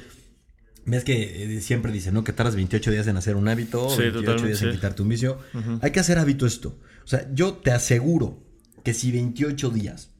[0.85, 2.23] ves que eh, siempre dicen, ¿no?
[2.23, 5.09] Que tardas 28 días en hacer un hábito, Sí, 28 totalmente, días en quitarte un
[5.09, 5.39] vicio.
[5.81, 6.77] Hay que hacer hábito esto.
[7.03, 8.43] O sea, yo te aseguro
[8.83, 10.11] que si 28 días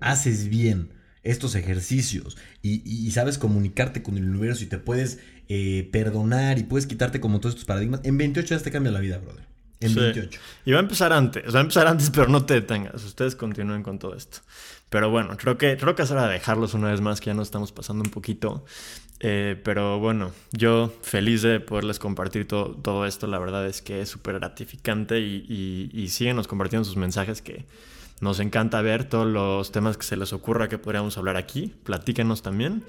[0.00, 0.90] haces bien
[1.22, 5.18] estos ejercicios y, y- y sabes comunicarte con el universo y te puedes
[5.48, 9.00] eh, perdonar y puedes quitarte como todos estos paradigmas, en 28 días te cambia la
[9.00, 9.44] vida, brother.
[9.80, 9.98] En Sí.
[10.00, 10.40] 28.
[10.64, 13.04] Y va a empezar antes, va a empezar antes, pero no te detengas.
[13.04, 14.38] Ustedes continúen con todo esto.
[14.88, 17.34] Pero bueno, creo que, creo que es hora de dejarlos una vez más, que ya
[17.34, 18.64] nos estamos pasando un poquito.
[19.20, 23.26] Eh, pero bueno, yo feliz de poderles compartir to- todo esto.
[23.26, 27.66] La verdad es que es súper gratificante y, y, y síguenos compartiendo sus mensajes que
[28.20, 31.74] nos encanta ver todos los temas que se les ocurra que podríamos hablar aquí.
[31.84, 32.82] Platíquenos también.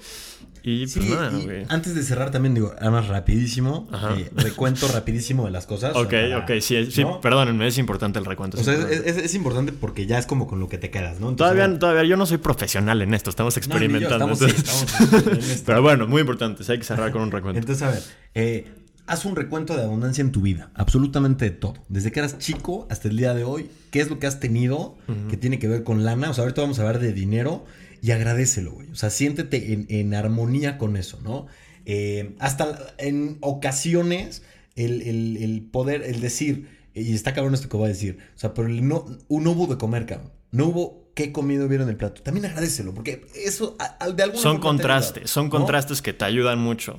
[0.62, 1.66] Y pues Sí, nada, y güey.
[1.68, 5.94] antes de cerrar también digo, además rapidísimo, eh, recuento rapidísimo de las cosas.
[5.96, 7.20] Ok, para- ok, sí, sí, ¿no?
[7.20, 8.58] perdónenme, es importante el recuento.
[8.60, 11.20] O sea, es, es- es importante porque ya es como con lo que te quedas,
[11.20, 11.28] ¿no?
[11.30, 14.32] Entonces, Todavía, todavía yo no soy profesional en esto, estamos no, ni yo, experimentando.
[14.34, 15.62] estamos- sí, estamos en esto.
[15.66, 17.60] Pero bueno, muy importante, sí hay que cerrar con un recuento.
[17.60, 18.02] Entonces, a ver,
[18.34, 18.66] eh,
[19.08, 21.74] haz un recuento de abundancia en tu vida, absolutamente de todo.
[21.88, 24.96] Desde que eras chico hasta el día de hoy, ¿qué es lo que has tenido
[25.30, 26.30] que tiene que ver con lana?
[26.30, 27.64] O sea, ahorita vamos a hablar de dinero
[28.02, 28.90] y agradecelo, güey.
[28.90, 31.46] O sea, siéntete en, en armonía con eso, ¿no?
[31.86, 34.42] Eh, hasta en ocasiones,
[34.76, 38.38] el, el- el poder, el decir, y está cabrón esto que voy a decir, o
[38.38, 40.32] sea, pero el no, no hubo de comer, cabrón.
[40.50, 42.22] No hubo qué comido vieron en el plato.
[42.22, 45.50] También agradecelo, porque eso a- a- de alguna son forma ayuda, contrastes, son ¿no?
[45.50, 46.96] contrastes que te ayudan mucho,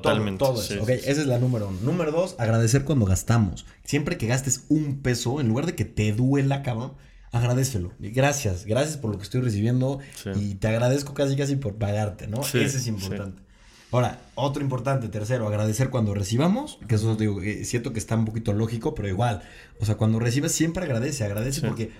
[0.00, 0.38] totalmente.
[0.38, 0.74] Todo, todo eso.
[0.74, 1.10] sí, Ok, sí.
[1.10, 1.78] esa es la número uno.
[1.82, 3.66] Número dos, agradecer cuando gastamos.
[3.84, 6.92] Siempre que gastes un peso, en lugar de que te duela, cabrón,
[7.32, 7.92] agradecelo.
[7.98, 10.30] Gracias, gracias por lo que estoy recibiendo Sí.
[10.36, 12.42] y te agradezco casi casi por pagarte, ¿no?
[12.42, 13.42] Sí, Ese es importante.
[13.90, 18.24] Ahora, otro importante, tercero, agradecer cuando recibamos, que eso digo, eh, siento que está un
[18.24, 19.42] poquito lógico, pero igual,
[19.80, 21.90] o sea, cuando recibes siempre agradece, agradece porque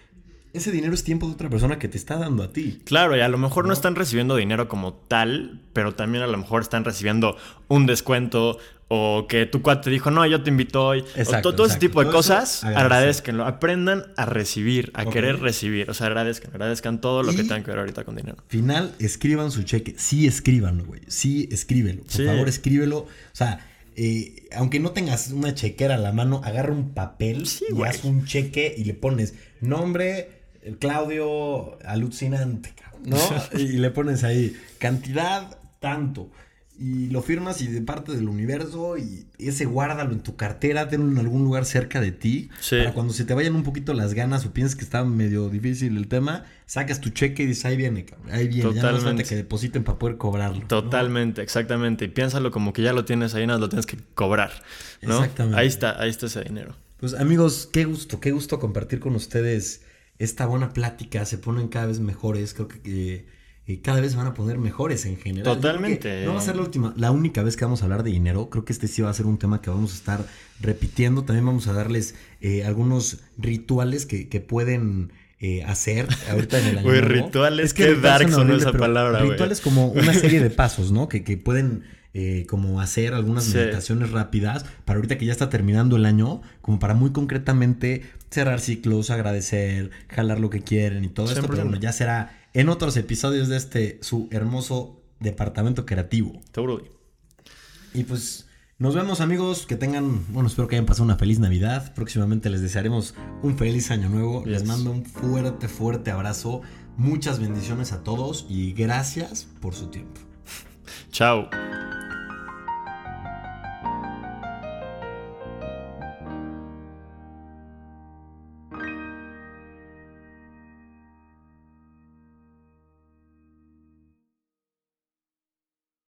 [0.52, 2.80] ese dinero es tiempo de otra persona que te está dando a ti.
[2.84, 3.72] Claro, y a lo mejor no.
[3.72, 7.36] están recibiendo dinero como tal, pero también a lo mejor están recibiendo
[7.68, 8.58] un descuento
[8.94, 11.00] o que tu cuate te dijo, no, yo te invito hoy.
[11.00, 13.46] O Exacto, to- todo ese tipo de Todo cosas, agradezcanlo.
[13.46, 15.88] Aprendan a recibir, a querer recibir.
[15.88, 18.36] O sea, agradezcan, agradezcan todo lo que tengan que ver ahorita con dinero.
[18.48, 19.94] Final, escriban su cheque.
[19.96, 21.00] Sí, escríbanlo, güey.
[21.06, 22.02] Sí, escríbelo.
[22.02, 22.26] Por Sí.
[22.26, 22.98] favor, escríbelo.
[22.98, 27.64] O sea, eh, aunque no tengas una chequera a la mano, agarra un papel Sí,
[27.74, 29.32] y haz un cheque y le pones
[29.62, 33.18] nombre, eh, Claudio alucinante, cabrón, ¿no?
[33.58, 36.30] y le pones ahí cantidad tanto.
[36.78, 41.06] Y lo firmas y de parte del universo y ese guárdalo en tu cartera, tenlo
[41.06, 42.48] en algún lugar cerca de ti.
[42.60, 42.78] Sí.
[42.78, 45.96] Para cuando se te vayan un poquito las ganas o piensas que está medio difícil
[45.96, 48.74] el tema, sacas tu cheque y dices, ahí viene, cabrón, ahí viene.
[48.74, 49.24] Ya no Totalmente.
[49.24, 50.62] que depositen para poder cobrarlo.
[50.62, 50.66] ¿no?
[50.66, 52.06] Totalmente, exactamente.
[52.06, 54.50] Y piénsalo como que ya lo tienes ahí, nada, más lo tienes que cobrar.
[55.02, 55.18] ¿no?
[55.18, 55.60] Exactamente.
[55.60, 56.74] Ahí está, ahí está ese dinero.
[56.98, 59.82] Pues amigos, qué gusto, qué gusto compartir con ustedes
[60.22, 61.24] esta buena plática.
[61.24, 62.54] Se ponen cada vez mejores.
[62.54, 63.26] Creo que, que,
[63.66, 65.56] eh, cada vez van a poner mejores en general.
[65.56, 66.24] Totalmente.
[66.24, 68.48] No va a ser la última, la única vez que vamos a hablar de dinero.
[68.50, 70.26] Creo que este sí va a ser un tema que vamos a estar
[70.60, 71.24] repitiendo.
[71.24, 76.78] También vamos a darles eh, algunos rituales que, que pueden eh, hacer ahorita en el
[76.78, 76.88] año.
[76.88, 81.08] Güey, rituales, es que dark son esa palabra, Rituales como una serie de pasos, ¿no?
[81.08, 81.82] Que, que pueden
[82.14, 86.78] eh, como hacer algunas meditaciones rápidas para ahorita que ya está terminando el año, como
[86.78, 91.46] para muy concretamente cerrar ciclos, agradecer, jalar lo que quieren y todo esto.
[91.48, 96.40] Pero bueno, ya será en otros episodios de este su hermoso departamento creativo.
[96.52, 96.82] Seguro.
[97.94, 98.46] Y pues
[98.78, 101.94] nos vemos amigos, que tengan, bueno, espero que hayan pasado una feliz Navidad.
[101.94, 104.42] Próximamente les desearemos un feliz año nuevo.
[104.44, 106.62] Les mando un fuerte, fuerte abrazo.
[106.96, 110.20] Muchas bendiciones a todos y gracias por su tiempo.
[111.12, 111.48] Chao.